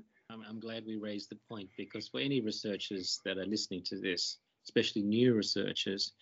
I'm 0.48 0.60
glad 0.60 0.86
we 0.86 0.96
raised 0.96 1.30
the 1.30 1.38
point 1.48 1.70
because 1.76 2.08
for 2.08 2.20
any 2.20 2.40
researchers 2.40 3.20
that 3.24 3.38
are 3.38 3.46
listening 3.46 3.82
to 3.84 3.98
this, 3.98 4.38
especially 4.64 5.02
new 5.02 5.34
researchers, 5.34 6.12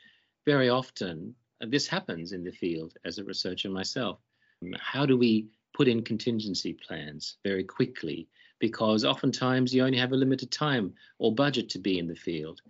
very 0.46 0.70
often 0.70 1.34
uh, 1.62 1.66
this 1.68 1.86
happens 1.86 2.32
in 2.32 2.42
the 2.42 2.50
field 2.50 2.94
as 3.04 3.18
a 3.18 3.24
researcher 3.24 3.68
myself. 3.68 4.18
Um, 4.62 4.74
how 4.80 5.04
do 5.04 5.18
we 5.18 5.48
put 5.74 5.88
in 5.88 6.02
contingency 6.02 6.72
plans 6.72 7.36
very 7.44 7.64
quickly? 7.64 8.28
Because 8.60 9.04
oftentimes 9.04 9.74
you 9.74 9.84
only 9.84 9.98
have 9.98 10.12
a 10.12 10.16
limited 10.16 10.50
time 10.50 10.94
or 11.18 11.34
budget 11.34 11.68
to 11.70 11.78
be 11.78 11.98
in 11.98 12.08
the 12.08 12.14
field. 12.14 12.62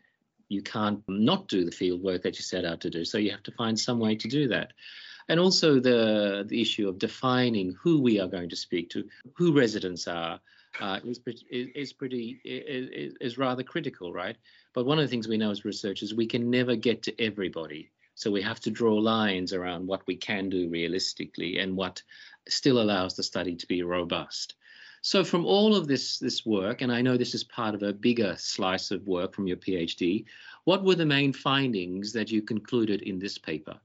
You 0.48 0.62
can't 0.62 1.02
not 1.06 1.46
do 1.46 1.64
the 1.64 1.70
field 1.70 2.02
work 2.02 2.22
that 2.22 2.36
you 2.36 2.42
set 2.42 2.64
out 2.64 2.80
to 2.80 2.90
do. 2.90 3.04
So 3.04 3.18
you 3.18 3.30
have 3.30 3.44
to 3.44 3.52
find 3.52 3.78
some 3.78 4.00
way 4.00 4.16
to 4.16 4.28
do 4.28 4.48
that. 4.48 4.72
And 5.28 5.38
also 5.38 5.80
the, 5.80 6.44
the 6.46 6.60
issue 6.60 6.88
of 6.88 6.98
defining 6.98 7.76
who 7.80 8.00
we 8.00 8.20
are 8.20 8.28
going 8.28 8.50
to 8.50 8.56
speak 8.56 8.90
to, 8.90 9.08
who 9.36 9.56
residents 9.56 10.06
are, 10.08 10.40
uh, 10.80 11.00
is, 11.04 11.20
is 11.50 11.92
pretty 11.92 12.40
is, 12.44 13.14
is 13.20 13.38
rather 13.38 13.62
critical, 13.62 14.12
right? 14.12 14.36
But 14.72 14.86
one 14.86 14.98
of 14.98 15.04
the 15.04 15.08
things 15.08 15.28
we 15.28 15.36
know 15.36 15.50
as 15.50 15.64
researchers, 15.64 16.14
we 16.14 16.26
can 16.26 16.50
never 16.50 16.76
get 16.76 17.02
to 17.04 17.20
everybody. 17.20 17.90
So 18.16 18.30
we 18.30 18.42
have 18.42 18.60
to 18.60 18.70
draw 18.70 18.94
lines 18.94 19.52
around 19.52 19.86
what 19.86 20.06
we 20.06 20.16
can 20.16 20.48
do 20.48 20.68
realistically 20.68 21.58
and 21.58 21.76
what 21.76 22.02
still 22.48 22.80
allows 22.80 23.16
the 23.16 23.22
study 23.22 23.56
to 23.56 23.66
be 23.66 23.82
robust. 23.82 24.54
So 25.02 25.22
from 25.22 25.44
all 25.44 25.76
of 25.76 25.86
this 25.86 26.18
this 26.18 26.46
work, 26.46 26.80
and 26.80 26.90
I 26.90 27.02
know 27.02 27.16
this 27.16 27.34
is 27.34 27.44
part 27.44 27.74
of 27.74 27.82
a 27.82 27.92
bigger 27.92 28.36
slice 28.38 28.90
of 28.90 29.06
work 29.06 29.34
from 29.34 29.46
your 29.46 29.58
PhD, 29.58 30.24
what 30.64 30.82
were 30.82 30.94
the 30.94 31.04
main 31.04 31.32
findings 31.32 32.12
that 32.12 32.30
you 32.30 32.40
concluded 32.40 33.02
in 33.02 33.18
this 33.18 33.36
paper? 33.36 33.78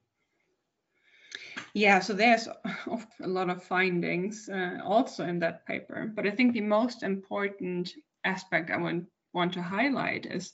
Yeah, 1.74 2.00
so 2.00 2.14
there's 2.14 2.48
a 3.22 3.28
lot 3.28 3.50
of 3.50 3.64
findings 3.64 4.50
uh, 4.50 4.80
also 4.84 5.26
in 5.26 5.40
that 5.40 5.66
paper, 5.66 6.12
but 6.16 6.28
I 6.28 6.32
think 6.32 6.54
the 6.54 6.62
most 6.62 7.04
important 7.04 7.94
aspect 8.24 8.70
I 8.72 8.78
want 8.78 9.06
want 9.34 9.54
to 9.54 9.62
highlight 9.62 10.26
is 10.26 10.54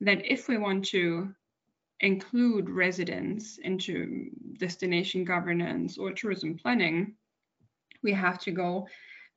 that 0.00 0.24
if 0.24 0.48
we 0.48 0.56
want 0.56 0.84
to 0.86 1.34
include 2.00 2.70
residents 2.70 3.58
into 3.58 4.30
destination 4.58 5.24
governance 5.24 5.98
or 5.98 6.12
tourism 6.12 6.56
planning, 6.56 7.14
we 8.02 8.12
have 8.12 8.38
to 8.40 8.52
go 8.52 8.86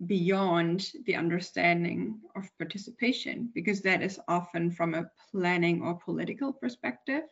beyond 0.05 0.91
the 1.05 1.15
understanding 1.15 2.19
of 2.35 2.55
participation 2.57 3.49
because 3.53 3.81
that 3.81 4.01
is 4.01 4.19
often 4.27 4.71
from 4.71 4.93
a 4.93 5.09
planning 5.31 5.81
or 5.81 5.95
political 5.95 6.53
perspective. 6.53 7.23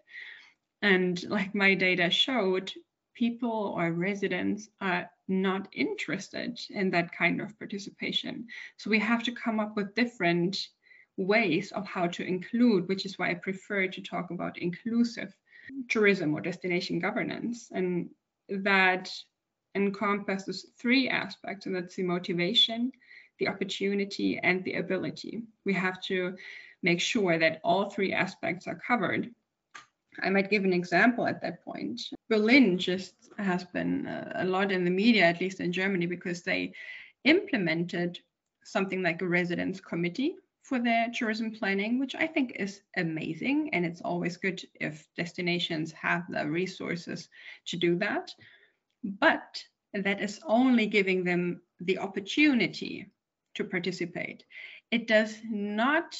And 0.81 1.21
like 1.29 1.53
my 1.53 1.75
data 1.75 2.09
showed, 2.09 2.71
people 3.19 3.75
or 3.77 3.91
residents 3.91 4.69
are 4.79 5.11
not 5.27 5.67
interested 5.73 6.57
in 6.69 6.89
that 6.89 7.11
kind 7.11 7.41
of 7.41 7.59
participation. 7.59 8.47
So 8.77 8.89
we 8.89 8.99
have 8.99 9.23
to 9.23 9.33
come 9.33 9.59
up 9.59 9.75
with 9.75 9.93
different 9.93 10.69
ways 11.17 11.73
of 11.73 11.85
how 11.85 12.07
to 12.07 12.23
include, 12.23 12.87
which 12.87 13.05
is 13.05 13.19
why 13.19 13.31
I 13.31 13.33
prefer 13.33 13.87
to 13.87 14.01
talk 14.01 14.31
about 14.31 14.57
inclusive 14.57 15.35
tourism 15.89 16.33
or 16.33 16.39
destination 16.39 16.97
governance. 16.99 17.69
And 17.73 18.09
that 18.47 19.11
encompasses 19.75 20.67
three 20.79 21.09
aspects, 21.09 21.65
and 21.65 21.75
that's 21.75 21.95
the 21.95 22.03
motivation, 22.03 22.91
the 23.37 23.49
opportunity, 23.49 24.39
and 24.41 24.63
the 24.63 24.75
ability. 24.75 25.43
We 25.65 25.73
have 25.73 26.01
to 26.03 26.35
make 26.81 27.01
sure 27.01 27.37
that 27.37 27.59
all 27.65 27.89
three 27.89 28.13
aspects 28.13 28.65
are 28.65 28.81
covered. 28.87 29.29
I 30.21 30.29
might 30.29 30.49
give 30.49 30.63
an 30.63 30.73
example 30.73 31.25
at 31.27 31.41
that 31.41 31.63
point. 31.63 32.01
Berlin 32.29 32.77
just 32.77 33.13
has 33.37 33.63
been 33.63 34.07
a 34.35 34.45
lot 34.45 34.71
in 34.71 34.83
the 34.83 34.91
media, 34.91 35.23
at 35.23 35.41
least 35.41 35.59
in 35.59 35.71
Germany, 35.71 36.05
because 36.05 36.41
they 36.41 36.73
implemented 37.23 38.19
something 38.63 39.01
like 39.01 39.21
a 39.21 39.27
residence 39.27 39.79
committee 39.79 40.35
for 40.63 40.79
their 40.79 41.07
tourism 41.13 41.51
planning, 41.51 41.99
which 41.99 42.15
I 42.15 42.27
think 42.27 42.53
is 42.55 42.81
amazing. 42.97 43.69
And 43.73 43.85
it's 43.85 44.01
always 44.01 44.37
good 44.37 44.61
if 44.75 45.07
destinations 45.15 45.91
have 45.93 46.25
the 46.29 46.47
resources 46.47 47.29
to 47.67 47.77
do 47.77 47.97
that. 47.97 48.31
But 49.03 49.63
that 49.93 50.21
is 50.21 50.39
only 50.45 50.85
giving 50.85 51.23
them 51.23 51.61
the 51.79 51.97
opportunity 51.97 53.09
to 53.55 53.63
participate. 53.63 54.43
It 54.91 55.07
does 55.07 55.37
not 55.49 56.15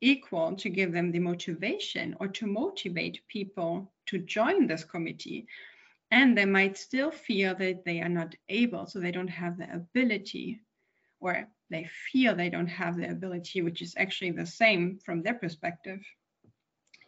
equal 0.00 0.56
to 0.56 0.68
give 0.68 0.92
them 0.92 1.12
the 1.12 1.18
motivation 1.18 2.16
or 2.20 2.28
to 2.28 2.46
motivate 2.46 3.26
people 3.28 3.92
to 4.06 4.18
join 4.18 4.66
this 4.66 4.84
committee. 4.84 5.46
And 6.10 6.36
they 6.36 6.44
might 6.44 6.76
still 6.76 7.10
feel 7.10 7.54
that 7.56 7.84
they 7.84 8.00
are 8.00 8.08
not 8.08 8.34
able, 8.48 8.86
so 8.86 8.98
they 8.98 9.12
don't 9.12 9.28
have 9.28 9.58
the 9.58 9.72
ability 9.72 10.60
or 11.20 11.46
they 11.70 11.88
feel 12.10 12.34
they 12.34 12.50
don't 12.50 12.66
have 12.66 12.96
the 12.96 13.08
ability, 13.08 13.62
which 13.62 13.82
is 13.82 13.94
actually 13.96 14.32
the 14.32 14.46
same 14.46 14.98
from 15.04 15.22
their 15.22 15.34
perspective, 15.34 16.00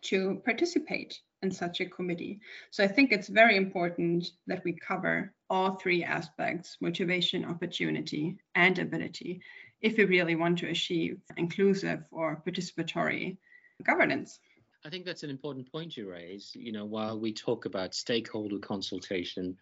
to 0.02 0.42
participate 0.44 1.20
in 1.42 1.50
such 1.50 1.80
a 1.80 1.86
committee. 1.86 2.40
So 2.70 2.84
I 2.84 2.88
think 2.88 3.12
it's 3.12 3.28
very 3.28 3.56
important 3.56 4.30
that 4.46 4.62
we 4.64 4.72
cover 4.72 5.32
all 5.50 5.74
three 5.74 6.04
aspects 6.04 6.76
motivation, 6.80 7.44
opportunity, 7.44 8.36
and 8.54 8.78
ability 8.78 9.42
if 9.82 9.96
we 9.96 10.04
really 10.04 10.36
want 10.36 10.58
to 10.58 10.68
achieve 10.68 11.18
inclusive 11.36 12.04
or 12.10 12.42
participatory 12.46 13.36
governance. 13.84 14.38
I 14.84 14.90
think 14.90 15.04
that's 15.04 15.22
an 15.22 15.30
important 15.30 15.70
point 15.70 15.96
you 15.96 16.10
raise. 16.10 16.52
You 16.54 16.72
know, 16.72 16.84
while 16.84 17.18
we 17.18 17.32
talk 17.32 17.66
about 17.66 17.94
stakeholder 17.94 18.58
consultation, 18.58 19.56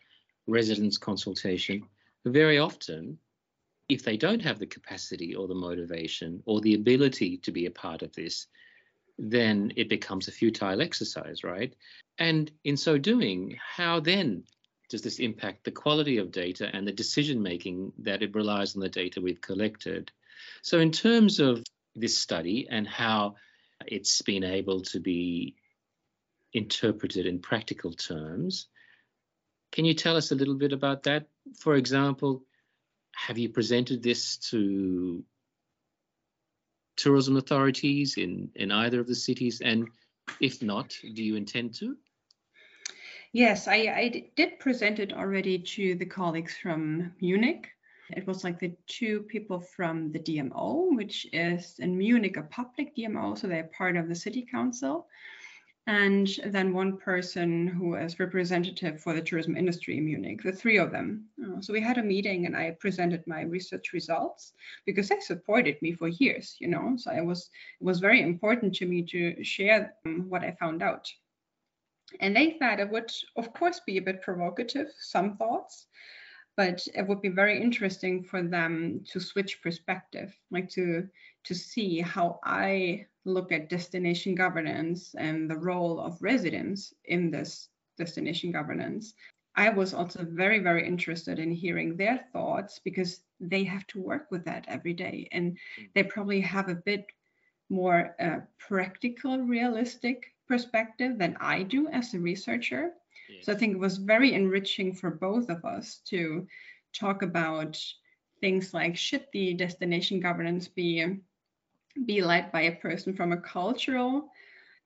residents 0.46 0.98
consultation, 0.98 1.82
very 2.24 2.58
often 2.58 3.18
if 3.88 4.04
they 4.04 4.16
don't 4.16 4.40
have 4.42 4.58
the 4.58 4.66
capacity 4.66 5.34
or 5.34 5.48
the 5.48 5.54
motivation 5.54 6.42
or 6.46 6.60
the 6.60 6.74
ability 6.74 7.38
to 7.38 7.50
be 7.50 7.66
a 7.66 7.70
part 7.70 8.02
of 8.02 8.12
this, 8.14 8.46
then 9.18 9.72
it 9.76 9.88
becomes 9.88 10.28
a 10.28 10.32
futile 10.32 10.80
exercise, 10.80 11.42
right? 11.42 11.74
And 12.18 12.50
in 12.64 12.76
so 12.76 12.98
doing, 12.98 13.58
how 13.76 13.98
then 13.98 14.44
does 14.90 15.02
this 15.02 15.20
impact 15.20 15.64
the 15.64 15.70
quality 15.70 16.18
of 16.18 16.32
data 16.32 16.68
and 16.72 16.86
the 16.86 16.92
decision 16.92 17.42
making 17.42 17.92
that 17.98 18.22
it 18.22 18.34
relies 18.34 18.74
on 18.74 18.80
the 18.80 18.88
data 18.88 19.20
we've 19.20 19.40
collected? 19.40 20.10
So, 20.62 20.80
in 20.80 20.90
terms 20.90 21.40
of 21.40 21.64
this 21.94 22.18
study 22.18 22.68
and 22.68 22.86
how 22.86 23.36
it's 23.86 24.20
been 24.22 24.44
able 24.44 24.82
to 24.82 25.00
be 25.00 25.54
interpreted 26.52 27.24
in 27.24 27.38
practical 27.38 27.92
terms, 27.92 28.66
can 29.72 29.84
you 29.84 29.94
tell 29.94 30.16
us 30.16 30.32
a 30.32 30.34
little 30.34 30.56
bit 30.56 30.72
about 30.72 31.04
that? 31.04 31.28
For 31.58 31.76
example, 31.76 32.42
have 33.14 33.38
you 33.38 33.48
presented 33.48 34.02
this 34.02 34.36
to 34.50 35.24
tourism 36.96 37.36
authorities 37.36 38.16
in, 38.16 38.50
in 38.56 38.72
either 38.72 39.00
of 39.00 39.06
the 39.06 39.14
cities? 39.14 39.60
And 39.60 39.88
if 40.40 40.62
not, 40.62 40.96
do 41.14 41.22
you 41.22 41.36
intend 41.36 41.74
to? 41.76 41.96
Yes, 43.32 43.68
I, 43.68 43.74
I 43.74 44.30
did 44.36 44.58
present 44.58 44.98
it 44.98 45.12
already 45.12 45.58
to 45.58 45.94
the 45.94 46.06
colleagues 46.06 46.56
from 46.56 47.12
Munich. 47.20 47.68
It 48.10 48.26
was 48.26 48.42
like 48.42 48.58
the 48.58 48.74
two 48.86 49.22
people 49.22 49.60
from 49.60 50.10
the 50.10 50.18
DMO, 50.18 50.96
which 50.96 51.28
is 51.32 51.78
in 51.78 51.96
Munich 51.96 52.36
a 52.36 52.42
public 52.42 52.96
DMO, 52.96 53.38
so 53.38 53.46
they're 53.46 53.70
part 53.76 53.96
of 53.96 54.08
the 54.08 54.14
city 54.16 54.44
council 54.50 55.06
and 55.86 56.28
then 56.44 56.72
one 56.72 56.96
person 56.98 57.66
who 57.66 57.96
is 57.96 58.20
representative 58.20 59.00
for 59.00 59.12
the 59.12 59.20
tourism 59.20 59.56
industry 59.56 59.98
in 59.98 60.04
Munich, 60.04 60.40
the 60.42 60.52
three 60.52 60.78
of 60.78 60.92
them. 60.92 61.24
Uh, 61.42 61.60
so 61.60 61.72
we 61.72 61.80
had 61.80 61.98
a 61.98 62.02
meeting 62.02 62.46
and 62.46 62.56
I 62.56 62.76
presented 62.78 63.26
my 63.26 63.42
research 63.42 63.92
results 63.92 64.52
because 64.86 65.08
they 65.08 65.18
supported 65.20 65.80
me 65.82 65.92
for 65.92 66.08
years, 66.08 66.56
you 66.60 66.68
know. 66.68 66.94
So 66.96 67.10
it 67.10 67.24
was 67.24 67.50
it 67.80 67.84
was 67.84 67.98
very 67.98 68.22
important 68.22 68.74
to 68.76 68.86
me 68.86 69.02
to 69.06 69.42
share 69.42 69.94
um, 70.06 70.26
what 70.28 70.44
I 70.44 70.56
found 70.60 70.82
out. 70.82 71.10
And 72.18 72.34
they 72.34 72.56
thought 72.58 72.80
it 72.80 72.90
would, 72.90 73.10
of 73.36 73.52
course, 73.52 73.80
be 73.80 73.98
a 73.98 74.02
bit 74.02 74.22
provocative, 74.22 74.88
some 74.98 75.36
thoughts, 75.36 75.86
but 76.56 76.86
it 76.94 77.06
would 77.06 77.22
be 77.22 77.28
very 77.28 77.60
interesting 77.60 78.24
for 78.24 78.42
them 78.42 79.04
to 79.10 79.20
switch 79.20 79.62
perspective, 79.62 80.36
like 80.50 80.68
to 80.70 81.08
to 81.44 81.54
see 81.54 82.00
how 82.00 82.38
I 82.44 83.06
look 83.24 83.52
at 83.52 83.70
destination 83.70 84.34
governance 84.34 85.14
and 85.16 85.48
the 85.48 85.56
role 85.56 86.00
of 86.00 86.22
residents 86.22 86.92
in 87.04 87.30
this 87.30 87.68
destination 87.96 88.52
governance. 88.52 89.14
I 89.56 89.70
was 89.70 89.94
also 89.94 90.24
very, 90.28 90.58
very 90.58 90.86
interested 90.86 91.38
in 91.38 91.50
hearing 91.50 91.96
their 91.96 92.26
thoughts 92.32 92.78
because 92.78 93.22
they 93.40 93.64
have 93.64 93.86
to 93.88 94.00
work 94.00 94.30
with 94.30 94.44
that 94.44 94.64
every 94.68 94.92
day 94.92 95.28
and 95.32 95.58
they 95.94 96.02
probably 96.02 96.40
have 96.40 96.68
a 96.68 96.74
bit 96.74 97.06
more 97.68 98.14
uh, 98.20 98.40
practical, 98.58 99.38
realistic 99.38 100.34
perspective 100.50 101.16
than 101.16 101.36
I 101.40 101.62
do 101.62 101.88
as 101.88 102.12
a 102.12 102.18
researcher. 102.18 102.90
Yes. 103.30 103.46
So 103.46 103.52
I 103.52 103.56
think 103.56 103.74
it 103.74 103.78
was 103.78 103.98
very 103.98 104.34
enriching 104.34 104.92
for 104.92 105.10
both 105.10 105.48
of 105.48 105.64
us 105.64 106.00
to 106.10 106.46
talk 106.92 107.22
about 107.22 107.78
things 108.40 108.74
like 108.74 108.96
should 108.96 109.26
the 109.32 109.54
destination 109.54 110.18
governance 110.18 110.66
be 110.66 111.06
be 112.06 112.22
led 112.22 112.50
by 112.50 112.62
a 112.62 112.76
person 112.76 113.14
from 113.14 113.32
a 113.32 113.40
cultural 113.40 114.28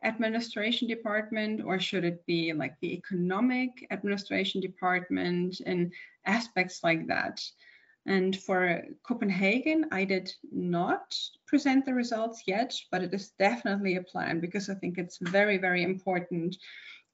administration 0.04 0.86
department 0.86 1.62
or 1.64 1.78
should 1.78 2.04
it 2.04 2.24
be 2.26 2.52
like 2.52 2.74
the 2.80 2.92
economic 2.92 3.70
administration 3.90 4.60
department 4.60 5.60
and 5.64 5.92
aspects 6.26 6.80
like 6.82 7.06
that 7.06 7.40
And 8.06 8.36
for 8.36 8.82
Copenhagen, 9.02 9.86
I 9.90 10.04
did 10.04 10.32
not 10.52 11.18
present 11.46 11.86
the 11.86 11.94
results 11.94 12.42
yet, 12.46 12.74
but 12.90 13.02
it 13.02 13.14
is 13.14 13.30
definitely 13.38 13.96
a 13.96 14.02
plan 14.02 14.40
because 14.40 14.68
I 14.68 14.74
think 14.74 14.98
it's 14.98 15.18
very, 15.18 15.56
very 15.56 15.82
important 15.82 16.56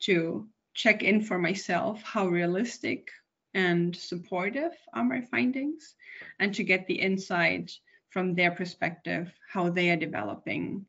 to 0.01 0.49
check 0.75 1.03
in 1.03 1.23
for 1.23 1.39
myself 1.39 2.03
how 2.03 2.27
realistic 2.27 3.11
and 3.55 3.95
supportive 3.95 4.73
are 4.93 5.05
my 5.05 5.21
findings 5.21 5.95
and 6.39 6.55
to 6.55 6.65
get 6.65 6.87
the 6.87 7.01
insight 7.01 7.73
from 8.11 8.35
their 8.35 8.51
perspective 8.51 9.33
how 9.53 9.71
they 9.71 9.91
are 9.91 9.97
developing 9.97 10.85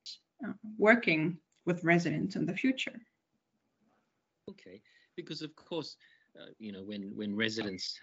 uh, 0.47 0.53
working 0.77 1.37
with 1.65 1.83
residents 1.83 2.35
in 2.35 2.45
the 2.45 2.55
future. 2.55 2.99
Okay 4.49 4.81
because 5.15 5.41
of 5.41 5.55
course 5.55 5.95
uh, 6.39 6.45
you 6.59 6.71
know 6.71 6.83
when 6.83 7.15
when 7.15 7.35
residents 7.35 7.99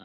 uh, 0.00 0.04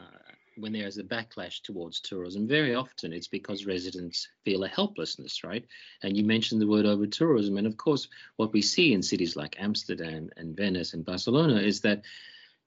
when 0.56 0.72
there's 0.72 0.98
a 0.98 1.04
backlash 1.04 1.62
towards 1.62 2.00
tourism 2.00 2.46
very 2.46 2.74
often 2.74 3.12
it's 3.12 3.28
because 3.28 3.66
residents 3.66 4.28
feel 4.44 4.64
a 4.64 4.68
helplessness 4.68 5.44
right? 5.44 5.64
And 6.02 6.16
you 6.16 6.24
mentioned 6.24 6.60
the 6.60 6.66
word 6.66 6.86
over 6.86 7.06
tourism 7.06 7.56
and 7.56 7.66
of 7.66 7.76
course 7.76 8.08
what 8.36 8.52
we 8.52 8.62
see 8.62 8.92
in 8.92 9.02
cities 9.02 9.36
like 9.36 9.56
amsterdam 9.60 10.30
and 10.36 10.56
venice 10.56 10.94
and 10.94 11.04
barcelona 11.04 11.56
is 11.56 11.80
that 11.82 12.02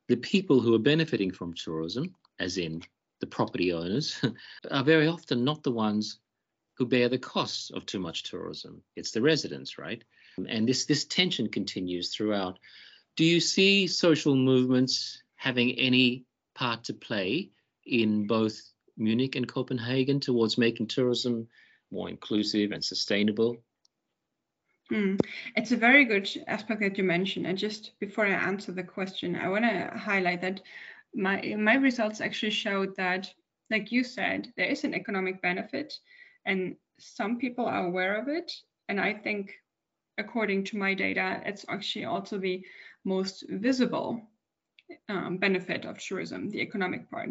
the 0.07 0.17
people 0.17 0.59
who 0.59 0.73
are 0.75 0.79
benefiting 0.79 1.31
from 1.31 1.53
tourism 1.53 2.15
as 2.39 2.57
in 2.57 2.81
the 3.19 3.27
property 3.27 3.71
owners 3.71 4.19
are 4.71 4.83
very 4.83 5.07
often 5.07 5.43
not 5.43 5.63
the 5.63 5.71
ones 5.71 6.19
who 6.81 6.85
bear 6.85 7.09
the 7.09 7.17
costs 7.17 7.69
of 7.69 7.85
too 7.85 7.99
much 7.99 8.23
tourism. 8.23 8.81
It's 8.95 9.11
the 9.11 9.21
residents 9.21 9.77
right? 9.77 10.03
And 10.49 10.67
this 10.67 10.85
this 10.85 11.05
tension 11.05 11.47
continues 11.47 12.09
throughout 12.09 12.57
do 13.15 13.25
you 13.25 13.39
see 13.39 13.87
social 13.87 14.35
movements 14.35 15.21
having 15.35 15.71
any 15.73 16.25
part 16.55 16.83
to 16.85 16.93
play 16.93 17.51
in 17.85 18.27
both 18.27 18.59
Munich 18.97 19.35
and 19.35 19.47
Copenhagen 19.47 20.19
towards 20.19 20.57
making 20.57 20.87
tourism 20.87 21.47
more 21.91 22.09
inclusive 22.09 22.71
and 22.71 22.83
sustainable? 22.83 23.57
Mm. 24.91 25.19
It's 25.55 25.71
a 25.71 25.77
very 25.77 26.05
good 26.05 26.29
aspect 26.47 26.81
that 26.81 26.97
you 26.97 27.03
mentioned. 27.03 27.47
And 27.47 27.57
just 27.57 27.97
before 27.99 28.25
I 28.25 28.31
answer 28.31 28.71
the 28.71 28.83
question, 28.83 29.35
I 29.35 29.47
want 29.47 29.63
to 29.65 29.91
highlight 29.97 30.41
that 30.41 30.61
my 31.13 31.55
my 31.57 31.75
results 31.75 32.21
actually 32.21 32.51
showed 32.51 32.95
that, 32.97 33.33
like 33.69 33.91
you 33.91 34.03
said, 34.03 34.51
there 34.57 34.67
is 34.67 34.83
an 34.83 34.93
economic 34.93 35.41
benefit, 35.41 35.93
and 36.45 36.75
some 36.99 37.37
people 37.37 37.65
are 37.65 37.85
aware 37.85 38.19
of 38.19 38.27
it. 38.27 38.51
And 38.89 38.99
I 38.99 39.13
think, 39.13 39.53
according 40.17 40.65
to 40.65 40.77
my 40.77 40.93
data, 40.93 41.41
it's 41.45 41.65
actually 41.69 42.05
also 42.05 42.37
the 42.37 42.61
most 43.03 43.45
visible 43.49 44.21
um, 45.09 45.37
benefit 45.37 45.85
of 45.85 45.97
tourism, 45.99 46.49
the 46.49 46.61
economic 46.61 47.09
part. 47.09 47.29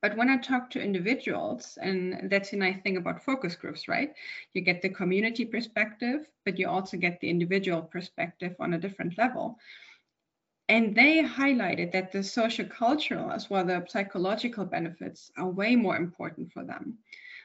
But 0.00 0.16
when 0.16 0.28
I 0.28 0.36
talk 0.38 0.68
to 0.70 0.82
individuals, 0.82 1.78
and 1.80 2.28
that's 2.28 2.50
the 2.50 2.56
nice 2.56 2.80
thing 2.82 2.96
about 2.96 3.22
focus 3.22 3.54
groups, 3.54 3.86
right? 3.86 4.12
You 4.52 4.60
get 4.60 4.82
the 4.82 4.88
community 4.88 5.44
perspective, 5.44 6.26
but 6.44 6.58
you 6.58 6.68
also 6.68 6.96
get 6.96 7.20
the 7.20 7.30
individual 7.30 7.82
perspective 7.82 8.56
on 8.58 8.74
a 8.74 8.78
different 8.78 9.16
level. 9.16 9.58
And 10.68 10.94
they 10.96 11.22
highlighted 11.22 11.92
that 11.92 12.10
the 12.10 12.22
social 12.22 12.66
cultural 12.66 13.30
as 13.30 13.48
well 13.48 13.64
the 13.64 13.84
psychological 13.88 14.64
benefits 14.64 15.30
are 15.36 15.48
way 15.48 15.76
more 15.76 15.96
important 15.96 16.52
for 16.52 16.64
them. 16.64 16.98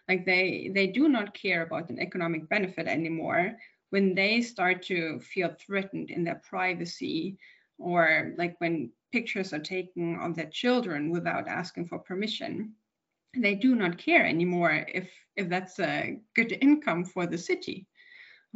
Like 0.07 0.25
they 0.25 0.71
they 0.73 0.87
do 0.87 1.09
not 1.09 1.33
care 1.33 1.61
about 1.61 1.89
an 1.89 1.99
economic 1.99 2.47
benefit 2.49 2.87
anymore 2.87 3.57
when 3.89 4.15
they 4.15 4.41
start 4.41 4.83
to 4.83 5.19
feel 5.19 5.55
threatened 5.59 6.09
in 6.11 6.23
their 6.23 6.41
privacy 6.47 7.37
or 7.77 8.33
like 8.37 8.55
when 8.59 8.91
pictures 9.11 9.53
are 9.53 9.59
taken 9.59 10.19
of 10.19 10.35
their 10.35 10.49
children 10.49 11.09
without 11.11 11.47
asking 11.47 11.87
for 11.87 11.99
permission 11.99 12.73
they 13.35 13.55
do 13.55 13.75
not 13.75 13.97
care 13.97 14.25
anymore 14.25 14.85
if 14.87 15.09
if 15.35 15.49
that's 15.49 15.79
a 15.79 16.19
good 16.35 16.57
income 16.61 17.05
for 17.05 17.27
the 17.27 17.37
city. 17.37 17.85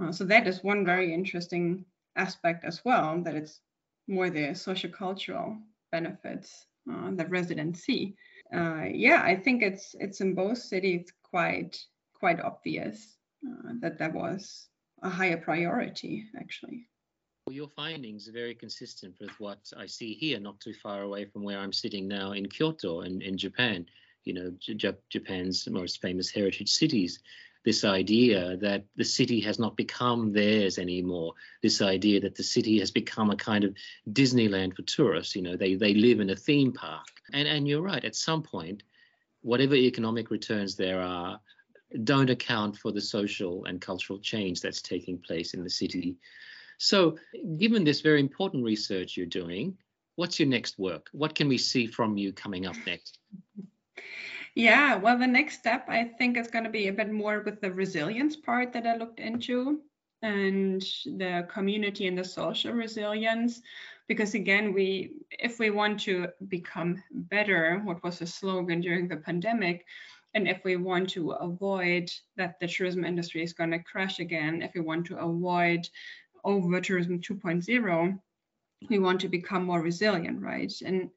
Uh, 0.02 0.12
so 0.12 0.24
that 0.24 0.48
is 0.48 0.64
one 0.64 0.86
very 0.86 1.14
interesting 1.14 1.86
aspect 2.16 2.66
as 2.66 2.84
well 2.84 3.22
that 3.24 3.36
it's 3.36 3.62
more 4.08 4.30
the 4.30 4.54
social 4.54 4.90
cultural 4.90 5.58
benefits 5.92 6.66
uh, 6.92 7.12
that 7.12 7.30
residents 7.30 7.84
see 7.84 8.16
uh, 8.54 8.86
yeah 8.92 9.22
i 9.24 9.36
think 9.36 9.62
it's 9.62 9.96
it's 10.00 10.20
in 10.20 10.34
both 10.34 10.58
cities 10.58 11.08
quite 11.24 11.78
quite 12.14 12.40
obvious 12.42 13.18
uh, 13.48 13.74
that 13.80 13.98
that 13.98 14.14
was 14.14 14.68
a 15.02 15.10
higher 15.10 15.38
priority 15.38 16.26
actually 16.38 16.88
well, 17.48 17.56
your 17.56 17.70
findings 17.70 18.30
are 18.30 18.34
very 18.34 18.54
consistent 18.54 19.16
with 19.20 19.32
what 19.40 19.60
I 19.76 19.86
see 19.86 20.14
here, 20.14 20.40
not 20.40 20.60
too 20.60 20.74
far 20.74 21.02
away 21.02 21.26
from 21.26 21.44
where 21.44 21.60
I'm 21.60 21.74
sitting 21.74 22.08
now 22.08 22.34
in 22.34 22.48
Kyoto 22.48 23.02
in, 23.02 23.22
in 23.22 23.38
Japan, 23.38 23.88
you 24.24 24.34
know, 24.34 24.54
J- 24.60 24.98
Japan's 25.10 25.68
most 25.68 26.02
famous 26.02 26.30
heritage 26.30 26.70
cities. 26.70 27.20
This 27.66 27.84
idea 27.84 28.58
that 28.58 28.86
the 28.96 29.04
city 29.04 29.40
has 29.42 29.60
not 29.60 29.76
become 29.76 30.32
theirs 30.32 30.78
anymore. 30.78 31.34
This 31.62 31.82
idea 31.82 32.20
that 32.22 32.36
the 32.36 32.44
city 32.44 32.80
has 32.80 32.90
become 32.90 33.30
a 33.32 33.36
kind 33.36 33.64
of 33.64 33.76
Disneyland 34.10 34.76
for 34.76 34.84
tourists. 34.84 35.36
You 35.36 35.42
know, 35.42 35.56
they 35.56 35.76
they 35.76 35.94
live 35.94 36.20
in 36.20 36.32
a 36.32 36.36
theme 36.36 36.72
park. 36.72 37.08
And 37.34 37.48
and 37.48 37.68
you're 37.68 37.82
right. 37.82 38.04
At 38.04 38.16
some 38.16 38.42
point, 38.42 38.82
whatever 39.42 39.76
economic 39.76 40.32
returns 40.32 40.76
there 40.76 41.02
are, 41.02 41.40
don't 42.04 42.30
account 42.30 42.78
for 42.78 42.92
the 42.92 43.02
social 43.02 43.66
and 43.66 43.82
cultural 43.82 44.20
change 44.20 44.62
that's 44.62 44.82
taking 44.82 45.18
place 45.18 45.54
in 45.54 45.64
the 45.64 45.70
city. 45.70 46.18
So, 46.78 47.18
given 47.58 47.84
this 47.84 48.02
very 48.02 48.20
important 48.20 48.64
research 48.64 49.16
you're 49.16 49.26
doing, 49.26 49.78
what's 50.16 50.40
your 50.40 50.50
next 50.50 50.80
work? 50.80 51.10
What 51.12 51.36
can 51.36 51.48
we 51.48 51.58
see 51.58 51.88
from 51.88 52.18
you 52.18 52.34
coming 52.34 52.66
up 52.66 52.76
next? 52.86 53.20
Yeah, 54.56 54.96
well, 54.96 55.18
the 55.18 55.28
next 55.28 55.60
step 55.60 55.86
I 55.88 56.04
think 56.04 56.38
is 56.38 56.48
going 56.48 56.66
to 56.66 56.70
be 56.70 56.88
a 56.88 56.94
bit 56.94 57.12
more 57.12 57.42
with 57.42 57.62
the 57.62 57.72
resilience 57.72 58.36
part 58.36 58.74
that 58.74 58.86
I 58.86 58.98
looked 58.98 59.20
into 59.20 59.82
and 60.22 60.82
the 61.06 61.48
community 61.50 62.08
and 62.08 62.18
the 62.18 62.24
social 62.24 62.74
resilience 62.74 63.62
because 64.08 64.34
again 64.34 64.74
we 64.74 65.14
if 65.32 65.58
we 65.58 65.70
want 65.70 66.00
to 66.02 66.28
become 66.48 67.02
better 67.12 67.82
what 67.84 68.04
was 68.04 68.20
the 68.20 68.28
slogan 68.28 68.82
during 68.82 69.08
the 69.08 69.18
pandemic 69.18 69.86
and 70.34 70.48
if 70.48 70.64
we 70.64 70.76
want 70.76 71.10
to 71.10 71.32
avoid 71.32 72.10
that 72.38 72.60
the 72.60 72.68
tourism 72.68 73.04
industry 73.04 73.44
is 73.44 73.54
going 73.54 73.72
to 73.72 73.80
crash 73.80 74.20
again 74.20 74.62
if 74.62 74.74
we 74.74 74.82
want 74.82 75.06
to 75.06 75.18
avoid 75.18 75.88
over 76.44 76.80
tourism 76.82 77.20
2.0 77.20 78.20
we 78.90 79.00
want 79.00 79.20
to 79.22 79.30
become 79.30 79.66
more 79.66 79.82
resilient 79.82 80.42
right? 80.42 80.74
And 80.86 81.10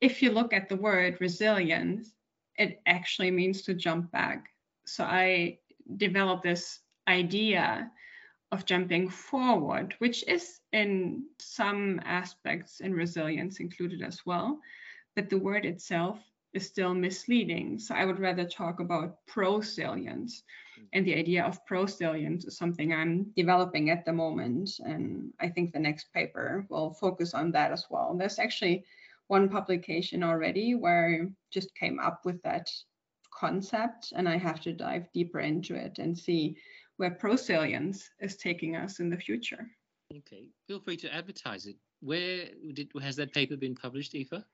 if 0.00 0.22
you 0.22 0.30
look 0.30 0.52
at 0.52 0.68
the 0.68 0.76
word 0.76 1.18
resilience 1.20 2.12
it 2.58 2.80
actually 2.86 3.30
means 3.30 3.62
to 3.62 3.74
jump 3.74 4.10
back. 4.12 4.48
So 4.86 5.04
i 5.04 5.58
developed 5.96 6.42
this 6.42 6.80
idea 7.08 7.90
of 8.52 8.64
jumping 8.64 9.08
forward 9.08 9.94
which 9.98 10.26
is 10.28 10.60
in 10.72 11.24
some 11.38 12.00
aspects 12.04 12.80
in 12.80 12.94
resilience 12.94 13.60
included 13.60 14.02
as 14.02 14.24
well. 14.24 14.60
But 15.16 15.30
the 15.30 15.38
word 15.38 15.64
itself 15.64 16.18
is 16.56 16.66
still 16.66 16.94
misleading. 16.94 17.78
So 17.78 17.94
I 17.94 18.06
would 18.06 18.18
rather 18.18 18.46
talk 18.46 18.80
about 18.80 19.18
prosilience. 19.26 20.42
Mm-hmm. 20.78 20.86
And 20.94 21.06
the 21.06 21.14
idea 21.14 21.44
of 21.44 21.64
prosilience 21.66 22.46
is 22.46 22.56
something 22.56 22.92
I'm 22.92 23.32
developing 23.36 23.90
at 23.90 24.04
the 24.04 24.12
moment. 24.12 24.70
And 24.80 25.32
I 25.38 25.48
think 25.48 25.72
the 25.72 25.78
next 25.78 26.12
paper 26.14 26.66
will 26.70 26.94
focus 26.94 27.34
on 27.34 27.52
that 27.52 27.72
as 27.72 27.86
well. 27.90 28.16
There's 28.16 28.38
actually 28.38 28.84
one 29.28 29.48
publication 29.48 30.22
already 30.22 30.74
where 30.74 31.20
I 31.22 31.26
just 31.52 31.74
came 31.74 31.98
up 32.00 32.22
with 32.24 32.40
that 32.42 32.70
concept 33.30 34.12
and 34.16 34.28
I 34.28 34.38
have 34.38 34.60
to 34.62 34.72
dive 34.72 35.12
deeper 35.12 35.40
into 35.40 35.74
it 35.74 35.98
and 35.98 36.16
see 36.16 36.56
where 36.96 37.10
prosilience 37.10 38.08
is 38.20 38.36
taking 38.36 38.76
us 38.76 38.98
in 39.00 39.10
the 39.10 39.18
future. 39.18 39.66
Okay, 40.16 40.48
feel 40.66 40.80
free 40.80 40.96
to 40.98 41.12
advertise 41.12 41.66
it. 41.66 41.76
Where 42.00 42.46
did 42.72 42.90
has 43.02 43.16
that 43.16 43.34
paper 43.34 43.56
been 43.56 43.74
published, 43.74 44.14
Eva? 44.14 44.46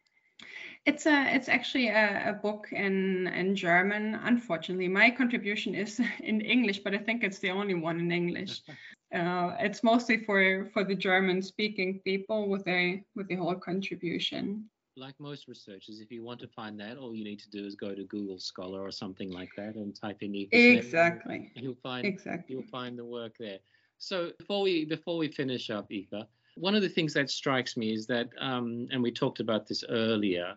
It's 0.85 1.07
a 1.07 1.35
it's 1.35 1.49
actually 1.49 1.89
a, 1.89 2.31
a, 2.31 2.33
book 2.33 2.69
in 2.73 3.29
in 3.29 3.55
German. 3.55 4.17
Unfortunately, 4.17 4.89
my 4.89 5.11
contribution 5.11 5.75
is 5.77 6.01
in 6.21 6.41
English, 6.41 6.81
but 6.81 6.95
I 6.95 6.99
think 6.99 7.23
it's 7.23 7.39
the 7.39 7.51
only 7.51 7.75
one 7.75 8.01
in 8.01 8.13
English. 8.13 8.63
Uh, 9.13 9.55
it's 9.61 9.83
mostly 9.83 10.25
for 10.25 10.71
for 10.73 10.85
the 10.85 10.95
German 10.95 11.43
speaking 11.43 12.01
people 12.03 12.49
with 12.49 12.67
a 12.67 13.05
with 13.15 13.29
the 13.29 13.35
whole 13.35 13.55
contribution. 13.55 14.65
Like 14.97 15.15
most 15.21 15.49
researchers, 15.49 16.01
if 16.01 16.11
you 16.11 16.25
want 16.25 16.41
to 16.41 16.49
find 16.49 16.81
that, 16.81 16.97
all 16.97 17.15
you 17.15 17.23
need 17.23 17.39
to 17.41 17.51
do 17.51 17.67
is 17.67 17.75
go 17.75 17.95
to 17.95 18.05
Google 18.05 18.39
Scholar 18.39 18.81
or 18.81 18.91
something 18.91 19.31
like 19.31 19.51
that 19.59 19.75
and 19.75 19.95
type 19.95 20.23
in 20.23 20.35
exactly. 20.51 21.53
You'll 21.57 21.83
find 21.83 22.07
exactly 22.07 22.55
you'll 22.55 22.71
find 22.71 22.99
the 22.99 23.05
work 23.05 23.35
there. 23.39 23.59
So 23.99 24.33
before 24.39 24.63
we 24.63 24.87
before 24.87 25.19
we 25.19 25.29
finish 25.29 25.69
up, 25.69 25.93
Eva, 25.93 26.27
one 26.57 26.75
of 26.75 26.83
the 26.83 26.89
things 26.89 27.15
that 27.15 27.31
strikes 27.31 27.77
me 27.77 27.93
is 27.93 28.07
that, 28.07 28.29
um, 28.39 28.89
and 28.91 29.03
we 29.03 29.11
talked 29.11 29.41
about 29.41 29.67
this 29.67 29.85
earlier, 29.89 30.55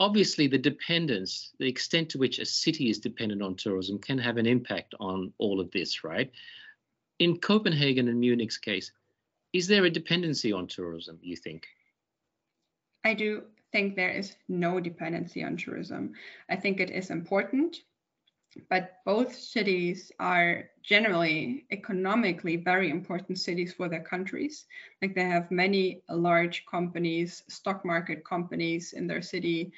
obviously 0.00 0.46
the 0.46 0.58
dependence, 0.58 1.52
the 1.58 1.68
extent 1.68 2.10
to 2.10 2.18
which 2.18 2.38
a 2.38 2.46
city 2.46 2.90
is 2.90 2.98
dependent 2.98 3.42
on 3.42 3.56
tourism 3.56 3.98
can 3.98 4.18
have 4.18 4.36
an 4.36 4.46
impact 4.46 4.94
on 5.00 5.32
all 5.38 5.60
of 5.60 5.70
this, 5.70 6.04
right? 6.04 6.30
In 7.18 7.38
Copenhagen 7.38 8.08
and 8.08 8.20
Munich's 8.20 8.58
case, 8.58 8.92
is 9.52 9.66
there 9.66 9.84
a 9.84 9.90
dependency 9.90 10.52
on 10.52 10.66
tourism, 10.66 11.18
you 11.22 11.36
think? 11.36 11.66
I 13.04 13.14
do 13.14 13.42
think 13.72 13.96
there 13.96 14.10
is 14.10 14.36
no 14.48 14.80
dependency 14.80 15.42
on 15.42 15.56
tourism. 15.56 16.12
I 16.48 16.56
think 16.56 16.80
it 16.80 16.90
is 16.90 17.10
important, 17.10 17.82
but 18.70 18.98
both 19.04 19.34
cities 19.34 20.10
are 20.18 20.70
generally 20.82 21.66
economically 21.70 22.56
very 22.56 22.90
important 22.90 23.38
cities 23.38 23.72
for 23.72 23.88
their 23.88 24.02
countries. 24.02 24.66
Like 25.02 25.14
they 25.14 25.24
have 25.24 25.50
many 25.50 26.02
large 26.08 26.64
companies, 26.66 27.42
stock 27.48 27.84
market 27.84 28.24
companies 28.24 28.92
in 28.92 29.06
their 29.06 29.22
city, 29.22 29.72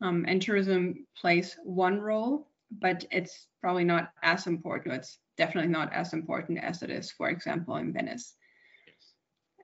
um, 0.00 0.24
and 0.26 0.40
tourism 0.40 1.06
plays 1.16 1.56
one 1.64 2.00
role, 2.00 2.48
but 2.70 3.04
it's 3.10 3.46
probably 3.60 3.84
not 3.84 4.12
as 4.22 4.46
important. 4.46 4.94
It's 4.94 5.18
definitely 5.36 5.70
not 5.70 5.92
as 5.92 6.12
important 6.12 6.58
as 6.58 6.82
it 6.82 6.90
is, 6.90 7.10
for 7.10 7.28
example, 7.28 7.76
in 7.76 7.92
Venice. 7.92 8.34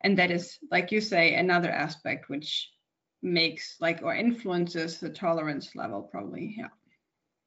And 0.02 0.16
that 0.18 0.30
is, 0.30 0.58
like 0.70 0.92
you 0.92 1.00
say, 1.00 1.34
another 1.34 1.70
aspect 1.70 2.28
which 2.28 2.70
makes 3.20 3.76
like 3.80 4.00
or 4.02 4.14
influences 4.14 5.00
the 5.00 5.10
tolerance 5.10 5.74
level 5.74 6.02
probably 6.02 6.54
yeah 6.56 6.68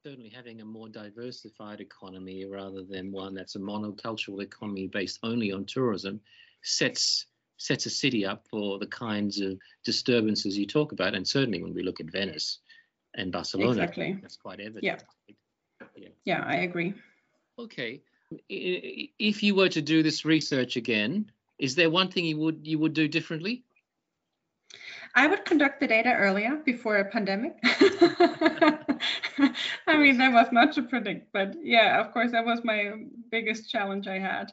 certainly 0.03 0.29
having 0.29 0.61
a 0.61 0.65
more 0.65 0.89
diversified 0.89 1.79
economy 1.79 2.45
rather 2.45 2.81
than 2.83 3.11
one 3.11 3.35
that's 3.35 3.55
a 3.55 3.59
monocultural 3.59 4.41
economy 4.41 4.87
based 4.87 5.19
only 5.21 5.51
on 5.51 5.63
tourism 5.65 6.19
sets 6.63 7.27
sets 7.57 7.85
a 7.85 7.89
city 7.89 8.25
up 8.25 8.43
for 8.49 8.79
the 8.79 8.87
kinds 8.87 9.39
of 9.39 9.59
disturbances 9.85 10.57
you 10.57 10.65
talk 10.65 10.91
about. 10.91 11.13
And 11.13 11.27
certainly 11.27 11.61
when 11.61 11.75
we 11.75 11.83
look 11.83 11.99
at 11.99 12.11
venice 12.11 12.59
and 13.13 13.31
barcelona 13.31 13.83
exactly. 13.83 14.17
that's 14.21 14.37
quite 14.37 14.59
evident. 14.59 14.83
Yeah. 14.83 14.97
yeah. 15.95 16.09
Yeah 16.25 16.43
i 16.47 16.55
agree. 16.57 16.95
Okay. 17.59 18.01
If 18.49 19.43
you 19.43 19.53
were 19.53 19.69
to 19.69 19.81
do 19.81 20.01
this 20.01 20.25
research 20.25 20.77
again 20.77 21.31
is 21.59 21.75
there 21.75 21.91
one 21.91 22.09
thing 22.09 22.25
you 22.25 22.39
would 22.39 22.61
you 22.63 22.79
would 22.79 22.93
do 22.93 23.07
differently 23.07 23.63
I 25.15 25.27
would 25.27 25.45
conduct 25.45 25.79
the 25.79 25.87
data 25.87 26.13
earlier 26.13 26.57
before 26.65 26.97
a 26.97 27.05
pandemic. 27.05 27.57
I 29.87 29.97
mean, 29.97 30.17
that 30.17 30.31
was 30.31 30.47
not 30.51 30.73
to 30.73 30.83
predict, 30.83 31.31
but 31.33 31.55
yeah, 31.61 31.99
of 31.99 32.13
course, 32.13 32.31
that 32.31 32.45
was 32.45 32.63
my 32.63 32.93
biggest 33.29 33.69
challenge 33.69 34.07
I 34.07 34.19
had. 34.19 34.51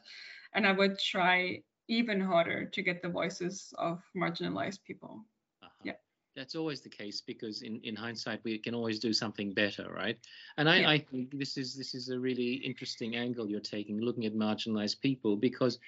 And 0.53 0.67
I 0.67 0.71
would 0.71 0.99
try 0.99 1.63
even 1.87 2.19
harder 2.19 2.65
to 2.65 2.81
get 2.81 3.01
the 3.01 3.09
voices 3.09 3.73
of 3.77 4.01
marginalized 4.15 4.83
people. 4.85 5.25
Uh-huh. 5.63 5.71
Yeah. 5.83 5.93
That's 6.35 6.55
always 6.55 6.81
the 6.81 6.89
case 6.89 7.21
because 7.21 7.61
in, 7.61 7.79
in 7.83 7.95
hindsight 7.95 8.41
we 8.43 8.57
can 8.57 8.75
always 8.75 8.99
do 8.99 9.13
something 9.13 9.53
better, 9.53 9.91
right? 9.93 10.17
And 10.57 10.69
I, 10.69 10.79
yeah. 10.79 10.89
I 10.89 10.97
think 10.99 11.37
this 11.37 11.57
is 11.57 11.75
this 11.75 11.93
is 11.95 12.09
a 12.09 12.19
really 12.19 12.53
interesting 12.53 13.15
angle 13.15 13.49
you're 13.49 13.59
taking, 13.59 13.99
looking 14.01 14.25
at 14.25 14.33
marginalized 14.33 15.01
people, 15.01 15.35
because 15.35 15.79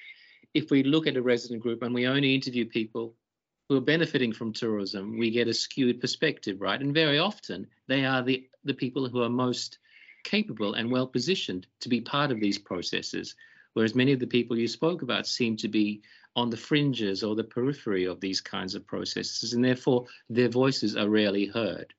if 0.54 0.72
we 0.72 0.84
look 0.84 1.08
at 1.08 1.18
a 1.18 1.22
resident 1.22 1.62
group 1.62 1.84
and 1.84 1.94
we 1.94 2.08
only 2.08 2.36
interview 2.36 2.66
people 2.66 3.16
who 3.72 3.78
are 3.78 3.80
benefiting 3.80 4.34
from 4.34 4.52
tourism, 4.52 5.18
we 5.18 5.32
get 5.32 5.48
a 5.48 5.54
skewed 5.54 6.02
perspective, 6.02 6.60
right? 6.60 6.82
And 6.82 6.94
very 6.94 7.20
often 7.20 7.66
they 7.88 8.04
are 8.04 8.22
the, 8.22 8.46
the 8.66 8.74
people 8.74 9.08
who 9.08 9.22
are 9.22 9.30
most 9.30 9.80
capable 10.26 10.74
and 10.74 10.92
well 10.92 11.08
positioned 11.08 11.68
to 11.80 11.88
be 11.88 12.02
part 12.02 12.32
of 12.32 12.42
these 12.42 12.58
processes, 12.58 13.34
whereas 13.72 13.96
many 13.96 14.12
of 14.12 14.20
the 14.20 14.28
people 14.28 14.60
you 14.60 14.68
spoke 14.68 15.04
about 15.04 15.26
seem 15.26 15.56
to 15.56 15.70
be 15.70 16.02
on 16.36 16.50
the 16.50 16.58
fringes 16.58 17.24
or 17.24 17.34
the 17.34 17.46
periphery 17.46 18.04
of 18.04 18.20
these 18.20 18.42
kinds 18.42 18.76
of 18.76 18.86
processes, 18.86 19.54
and 19.54 19.64
therefore 19.64 20.06
their 20.30 20.50
voices 20.50 20.98
are 20.98 21.08
rarely 21.08 21.46
heard. 21.46 21.94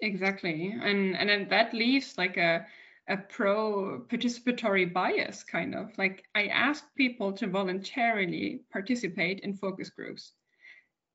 Exactly, 0.00 0.74
and 0.82 1.14
and 1.18 1.50
that 1.50 1.74
leaves 1.74 2.16
like 2.16 2.38
a 2.38 2.66
a 3.08 3.18
pro 3.18 4.06
participatory 4.08 4.90
bias 4.90 5.44
kind 5.44 5.74
of 5.74 5.90
like 5.98 6.24
I 6.34 6.46
ask 6.46 6.84
people 6.94 7.30
to 7.34 7.46
voluntarily 7.46 8.62
participate 8.72 9.40
in 9.40 9.52
focus 9.52 9.90
groups 9.90 10.32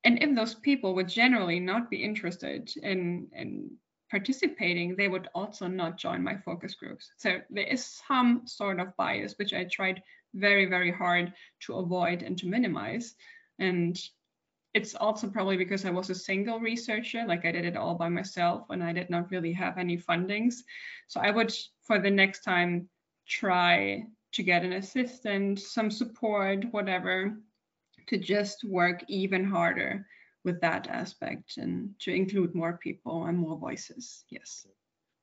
and 0.04 0.22
if 0.22 0.36
those 0.36 0.56
people 0.56 0.96
would 0.96 1.08
generally 1.08 1.60
not 1.60 1.89
be 1.89 2.04
interested 2.04 2.72
in 2.82 3.28
in 3.34 3.70
participating 4.12 4.96
they 4.96 5.08
would 5.08 5.28
also 5.34 5.68
not 5.68 5.98
join 5.98 6.22
my 6.22 6.38
focus 6.38 6.76
groups. 6.76 7.10
So 7.18 7.39
there 7.50 7.66
is 7.66 8.00
some 8.08 8.44
sort 8.46 8.80
of 8.80 8.96
bias 8.96 9.34
which 9.38 9.54
i 9.54 9.63
tried 9.63 10.04
very 10.36 10.66
very 10.66 10.92
hard 10.92 11.34
to 11.62 11.76
avoid 11.76 12.22
and 12.22 12.38
to 12.38 12.48
minimize. 12.48 13.16
And 13.60 14.00
it's 14.74 14.96
also 14.96 15.30
probably 15.30 15.58
because 15.58 15.86
i 15.86 15.89
was 15.89 16.10
a 16.10 16.16
single 16.16 16.60
researcher 16.60 17.24
like 17.28 17.46
i 17.46 17.52
did 17.52 17.66
it 17.66 17.78
all 17.78 17.96
by 17.96 18.10
myself 18.10 18.66
and 18.70 18.84
i 18.84 18.92
did 18.92 19.10
not 19.10 19.32
really 19.32 19.54
have 19.54 19.78
any 19.78 19.98
fundings. 19.98 20.56
So 21.08 21.20
i 21.20 21.32
would 21.32 21.54
for 21.82 22.00
the 22.00 22.12
next 22.12 22.44
time 22.44 22.89
try 23.28 24.06
to 24.34 24.44
get 24.44 24.63
an 24.63 24.74
assistant 24.74 25.60
some 25.60 25.89
support 25.89 26.66
whatever 26.72 27.36
to 28.08 28.18
just 28.18 28.63
work 28.63 29.04
even 29.08 29.44
harder 29.44 30.06
with 30.44 30.60
that 30.62 30.88
aspect 30.88 31.58
and 31.58 31.89
to 32.00 32.13
include 32.13 32.54
more 32.54 32.78
people 32.84 33.26
and 33.26 33.38
more 33.38 33.58
voices. 33.58 34.26
Yes. 34.30 34.68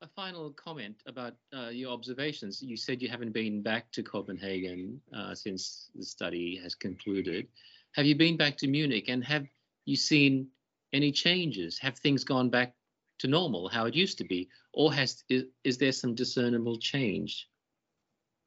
A 0.03 0.09
final 0.09 0.51
comment 0.53 0.97
about 1.07 1.35
uh, 1.55 1.69
your 1.69 1.93
observations. 1.93 2.62
You 2.62 2.77
said 2.77 3.03
you 3.03 3.09
haven't 3.09 3.33
been 3.33 3.62
back 3.62 3.93
to 3.93 4.03
Copenhagen 4.03 4.99
uh, 5.14 5.35
since 5.35 5.90
the 5.95 6.05
study 6.05 6.59
has 6.62 6.75
concluded. 6.75 7.49
Have 7.93 8.07
you 8.07 8.14
been 8.14 8.38
back 8.38 8.57
to 8.59 8.66
Munich 8.66 9.09
and 9.09 9.23
have 9.25 9.47
you 9.85 9.97
seen 9.97 10.49
any 10.95 11.12
changes? 11.12 11.79
Have 11.79 11.99
things 11.99 12.25
gone 12.25 12.49
back 12.49 12.75
to 13.19 13.29
normal, 13.29 13.69
how 13.69 13.85
it 13.85 13.95
used 13.95 14.16
to 14.19 14.25
be, 14.25 14.49
or 14.73 14.90
has 14.95 15.23
is, 15.29 15.45
is 15.64 15.77
there 15.77 15.93
some 15.93 16.14
discernible 16.14 16.79
change? 16.79 17.50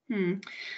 Hmm. 0.09 0.35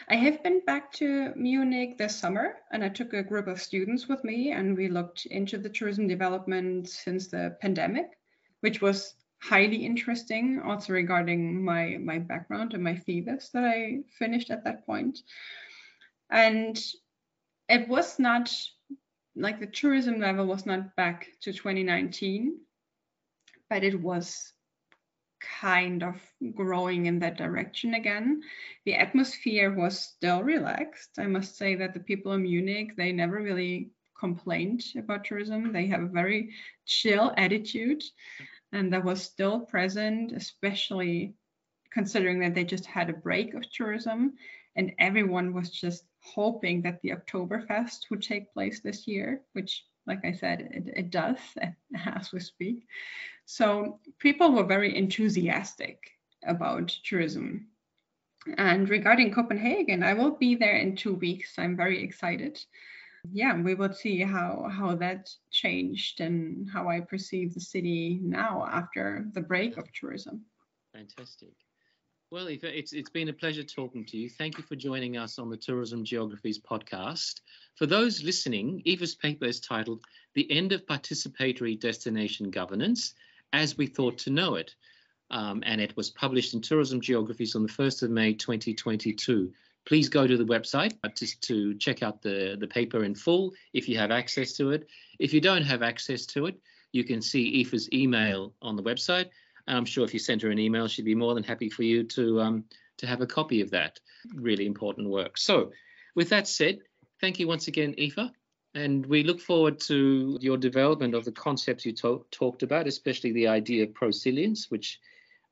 I 0.08 0.16
have 0.16 0.44
been 0.44 0.62
back 0.66 0.92
to 0.94 1.34
Munich 1.36 1.98
this 1.98 2.16
summer 2.16 2.58
and 2.72 2.84
I 2.84 2.90
took 2.90 3.14
a 3.14 3.24
group 3.24 3.48
of 3.48 3.62
students 3.62 4.08
with 4.08 4.24
me 4.24 4.52
and 4.52 4.78
we 4.78 4.88
looked 4.88 5.26
into 5.26 5.58
the 5.58 5.70
tourism 5.70 6.08
development 6.08 6.90
since 6.90 7.28
the 7.28 7.58
pandemic, 7.60 8.18
which 8.62 8.82
was 8.82 9.16
highly 9.42 9.86
interesting 9.86 10.62
also 10.62 10.94
regarding 10.94 11.64
my 11.64 11.98
my 11.98 12.18
background 12.18 12.74
and 12.74 12.84
my 12.84 12.96
thesis 12.96 13.50
that 13.50 13.64
I 13.64 14.04
finished 14.18 14.52
at 14.52 14.64
that 14.64 14.86
point. 14.86 15.20
And 16.30 16.80
it 17.68 17.88
was 17.88 18.20
not 18.20 18.52
like 19.36 19.60
the 19.60 19.68
tourism 19.68 20.20
level 20.20 20.46
was 20.46 20.66
not 20.66 20.96
back 20.96 21.28
to 21.42 21.52
2019, 21.52 22.58
but 23.70 23.84
it 23.84 24.00
was 24.00 24.54
kind 25.60 26.03
of 26.03 26.15
growing 26.53 27.05
in 27.05 27.19
that 27.19 27.38
direction 27.38 27.93
again. 27.93 28.41
The 28.86 28.95
atmosphere 28.95 29.73
was 29.73 29.99
still 29.99 30.43
relaxed. 30.43 31.17
I 31.17 31.27
must 31.27 31.58
say 31.58 31.75
that 31.75 31.93
the 31.93 31.99
people 31.99 32.34
in 32.34 32.43
Munich, 32.43 32.95
they 32.95 33.12
never 33.12 33.41
really 33.41 33.91
complained 34.19 34.84
about 34.97 35.25
tourism. 35.25 35.71
They 35.71 35.88
have 35.88 36.01
a 36.01 36.08
very 36.08 36.51
chill 36.86 37.34
attitude 37.38 38.03
and 38.71 38.91
that 38.91 39.03
was 39.03 39.21
still 39.21 39.62
present, 39.62 40.31
especially 40.31 41.34
considering 41.91 42.39
that 42.39 42.53
they 42.53 42.63
just 42.63 42.86
had 42.86 43.10
a 43.10 43.13
break 43.13 43.53
of 43.53 43.69
tourism 43.71 44.34
and 44.75 44.91
everyone 44.99 45.53
was 45.53 45.69
just 45.69 46.03
hoping 46.19 46.81
that 46.81 47.01
the 47.01 47.12
Oktoberfest 47.12 48.10
would 48.10 48.21
take 48.21 48.53
place 48.53 48.81
this 48.81 49.08
year, 49.08 49.41
which 49.53 49.86
like 50.08 50.24
I 50.26 50.34
said, 50.34 50.70
it, 50.72 50.94
it 50.96 51.10
does 51.10 51.38
as 52.06 52.32
we 52.32 52.39
speak. 52.39 52.88
So 53.46 54.00
people 54.20 54.52
were 54.52 54.63
very 54.63 54.96
enthusiastic 54.96 56.12
about 56.46 56.89
tourism. 57.04 57.68
And 58.58 58.89
regarding 58.89 59.34
Copenhagen, 59.34 60.04
I 60.04 60.13
will 60.13 60.32
be 60.32 60.56
there 60.56 60.78
in 60.78 60.96
two 60.96 61.15
weeks. 61.15 61.56
I'm 61.58 61.76
very 61.76 62.04
excited. 62.04 62.63
Yeah, 63.32 63.60
we 63.60 63.74
will 63.74 63.94
see 63.94 64.22
how 64.22 64.70
how 64.72 64.96
that 64.98 65.32
changed 65.50 66.22
and 66.22 66.70
how 66.70 66.88
I 66.89 67.00
perceive 67.00 67.56
the 67.56 67.60
city 67.60 68.20
now 68.22 68.68
after 68.72 69.26
the 69.34 69.41
break 69.41 69.78
of 69.78 69.91
tourism. 69.94 70.46
Fantastic. 70.94 71.54
Well, 72.32 72.50
Eva, 72.50 72.78
it's 72.78 72.92
it's 72.92 73.12
been 73.12 73.30
a 73.30 73.34
pleasure 73.34 73.64
talking 73.64 74.04
to 74.06 74.18
you. 74.18 74.30
Thank 74.30 74.58
you 74.58 74.64
for 74.64 74.76
joining 74.76 75.16
us 75.16 75.38
on 75.38 75.50
the 75.50 75.58
Tourism 75.58 76.04
Geographies 76.04 76.60
podcast. 76.60 77.42
For 77.76 77.86
those 77.86 78.24
listening, 78.24 78.82
Eva's 78.84 79.14
paper 79.14 79.46
is 79.46 79.60
titled 79.60 80.04
"The 80.34 80.52
End 80.52 80.72
of 80.72 80.88
Participatory 80.88 81.80
Destination 81.80 82.50
Governance." 82.50 83.13
as 83.54 83.78
we 83.78 83.88
thought 83.88 84.17
to 84.17 84.30
know 84.30 84.56
it. 84.56 84.76
Um, 85.32 85.63
and 85.65 85.80
it 85.80 85.96
was 85.96 86.12
published 86.12 86.54
in 86.54 86.62
Tourism 86.62 87.00
Geographies 87.00 87.56
on 87.56 87.63
the 87.63 87.71
1st 87.71 88.04
of 88.04 88.10
May 88.10 88.34
2022. 88.34 89.54
Please 89.86 90.10
go 90.10 90.28
to 90.28 90.36
the 90.36 90.44
website 90.44 90.94
just 91.15 91.42
to 91.44 91.76
check 91.76 92.04
out 92.04 92.21
the, 92.21 92.58
the 92.60 92.67
paper 92.67 93.04
in 93.04 93.15
full 93.15 93.54
if 93.71 93.88
you 93.88 93.98
have 93.98 94.12
access 94.12 94.54
to 94.54 94.71
it. 94.71 94.88
If 95.19 95.34
you 95.34 95.40
don't 95.40 95.63
have 95.63 95.84
access 95.84 96.26
to 96.28 96.48
it, 96.48 96.60
you 96.92 97.04
can 97.04 97.21
see 97.21 97.44
Eva's 97.44 97.90
email 97.94 98.54
on 98.62 98.76
the 98.76 98.84
website. 98.84 99.30
And 99.68 99.78
I'm 99.78 99.86
sure 99.86 100.06
if 100.06 100.13
you 100.13 100.20
sent 100.20 100.42
her 100.44 100.50
an 100.50 100.60
email, 100.60 100.88
she'd 100.88 101.06
be 101.06 101.16
more 101.16 101.34
than 101.34 101.44
happy 101.44 101.70
for 101.70 101.84
you 101.84 102.04
to, 102.04 102.42
um, 102.42 102.66
to 102.98 103.08
have 103.08 103.22
a 103.22 103.28
copy 103.28 103.62
of 103.62 103.72
that 103.72 104.00
really 104.34 104.66
important 104.66 105.10
work. 105.10 105.38
So, 105.38 105.72
with 106.16 106.30
that 106.30 106.48
said, 106.48 106.80
thank 107.20 107.40
you 107.40 107.48
once 107.48 107.68
again, 107.68 107.96
Eva. 107.98 108.32
And 108.74 109.06
we 109.06 109.24
look 109.24 109.40
forward 109.40 109.80
to 109.82 110.38
your 110.42 110.58
development 110.58 111.16
of 111.16 111.24
the 111.24 111.32
concepts 111.32 111.86
you 111.86 111.94
to- 111.94 112.26
talked 112.32 112.62
about, 112.62 112.88
especially 112.88 113.32
the 113.32 113.48
idea 113.48 113.84
of 113.84 113.94
prosilience, 113.94 114.70
which 114.70 115.00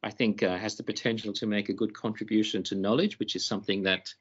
I 0.03 0.11
think 0.11 0.43
uh, 0.43 0.57
has 0.57 0.75
the 0.75 0.83
potential 0.83 1.31
to 1.33 1.47
make 1.47 1.69
a 1.69 1.73
good 1.73 1.93
contribution 1.93 2.63
to 2.63 2.75
knowledge, 2.75 3.19
which 3.19 3.35
is 3.37 3.45
something 3.45 3.83
that 3.83 4.13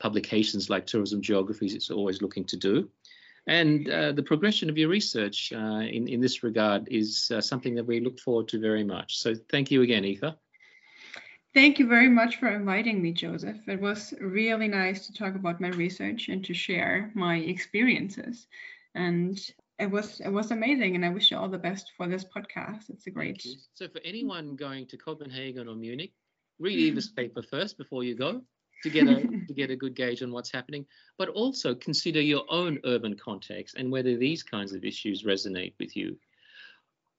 publications 0.00 0.68
like 0.68 0.86
Tourism 0.86 1.22
Geographies 1.22 1.74
is 1.74 1.90
always 1.90 2.20
looking 2.20 2.44
to 2.46 2.56
do. 2.56 2.90
And 3.46 3.88
uh, 3.88 4.12
the 4.12 4.22
progression 4.22 4.68
of 4.70 4.78
your 4.78 4.88
research 4.88 5.52
uh, 5.52 5.80
in, 5.80 6.08
in 6.08 6.20
this 6.20 6.42
regard 6.42 6.88
is 6.90 7.30
uh, 7.34 7.40
something 7.40 7.74
that 7.74 7.86
we 7.86 8.00
look 8.00 8.18
forward 8.18 8.48
to 8.48 8.60
very 8.60 8.84
much. 8.84 9.18
So 9.18 9.34
thank 9.50 9.70
you 9.70 9.82
again, 9.82 10.04
Eva. 10.04 10.36
Thank 11.52 11.78
you 11.80 11.88
very 11.88 12.08
much 12.08 12.36
for 12.36 12.48
inviting 12.48 13.02
me, 13.02 13.12
Joseph. 13.12 13.56
It 13.66 13.80
was 13.80 14.14
really 14.20 14.68
nice 14.68 15.06
to 15.06 15.12
talk 15.12 15.34
about 15.34 15.60
my 15.60 15.70
research 15.70 16.28
and 16.28 16.44
to 16.44 16.54
share 16.54 17.10
my 17.14 17.36
experiences. 17.38 18.46
And 18.94 19.38
it 19.80 19.90
was 19.90 20.20
it 20.20 20.28
was 20.28 20.50
amazing, 20.52 20.94
and 20.94 21.04
I 21.04 21.08
wish 21.08 21.30
you 21.30 21.38
all 21.38 21.48
the 21.48 21.58
best 21.58 21.90
for 21.96 22.06
this 22.06 22.24
podcast. 22.24 22.90
It's 22.90 23.06
a 23.06 23.10
great. 23.10 23.44
So, 23.74 23.88
for 23.88 24.00
anyone 24.04 24.54
going 24.54 24.86
to 24.88 24.96
Copenhagen 24.96 25.66
or 25.68 25.74
Munich, 25.74 26.12
read 26.60 26.78
Eva's 26.78 27.08
paper 27.08 27.42
first 27.42 27.78
before 27.78 28.04
you 28.04 28.14
go 28.14 28.42
to 28.82 28.90
get 28.90 29.06
a 29.06 29.20
to 29.48 29.54
get 29.54 29.70
a 29.70 29.76
good 29.76 29.94
gauge 29.94 30.22
on 30.22 30.32
what's 30.32 30.52
happening, 30.52 30.86
but 31.18 31.28
also 31.28 31.74
consider 31.74 32.20
your 32.20 32.44
own 32.48 32.78
urban 32.84 33.16
context 33.16 33.76
and 33.76 33.90
whether 33.90 34.16
these 34.16 34.42
kinds 34.42 34.72
of 34.72 34.84
issues 34.84 35.24
resonate 35.24 35.74
with 35.78 35.96
you. 35.96 36.16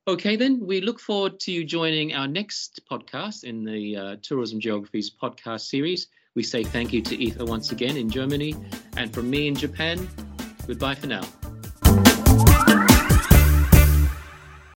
Okay, 0.08 0.36
then 0.36 0.60
we 0.60 0.82
look 0.82 1.00
forward 1.00 1.40
to 1.42 1.52
you 1.52 1.64
joining 1.64 2.14
our 2.14 2.28
next 2.28 2.82
podcast 2.90 3.44
in 3.44 3.64
the 3.64 3.96
uh, 3.96 4.16
Tourism 4.22 4.60
Geographies 4.60 5.12
podcast 5.12 5.62
series. 5.62 6.08
We 6.34 6.44
say 6.44 6.64
thank 6.64 6.92
you 6.92 7.02
to 7.04 7.16
Eva 7.16 7.46
once 7.46 7.72
again 7.72 7.98
in 7.98 8.10
Germany, 8.10 8.56
and 8.98 9.14
from 9.14 9.30
me 9.30 9.48
in 9.48 9.56
Japan, 9.56 10.10
goodbye 10.66 10.96
for 10.96 11.08
now. 11.08 11.22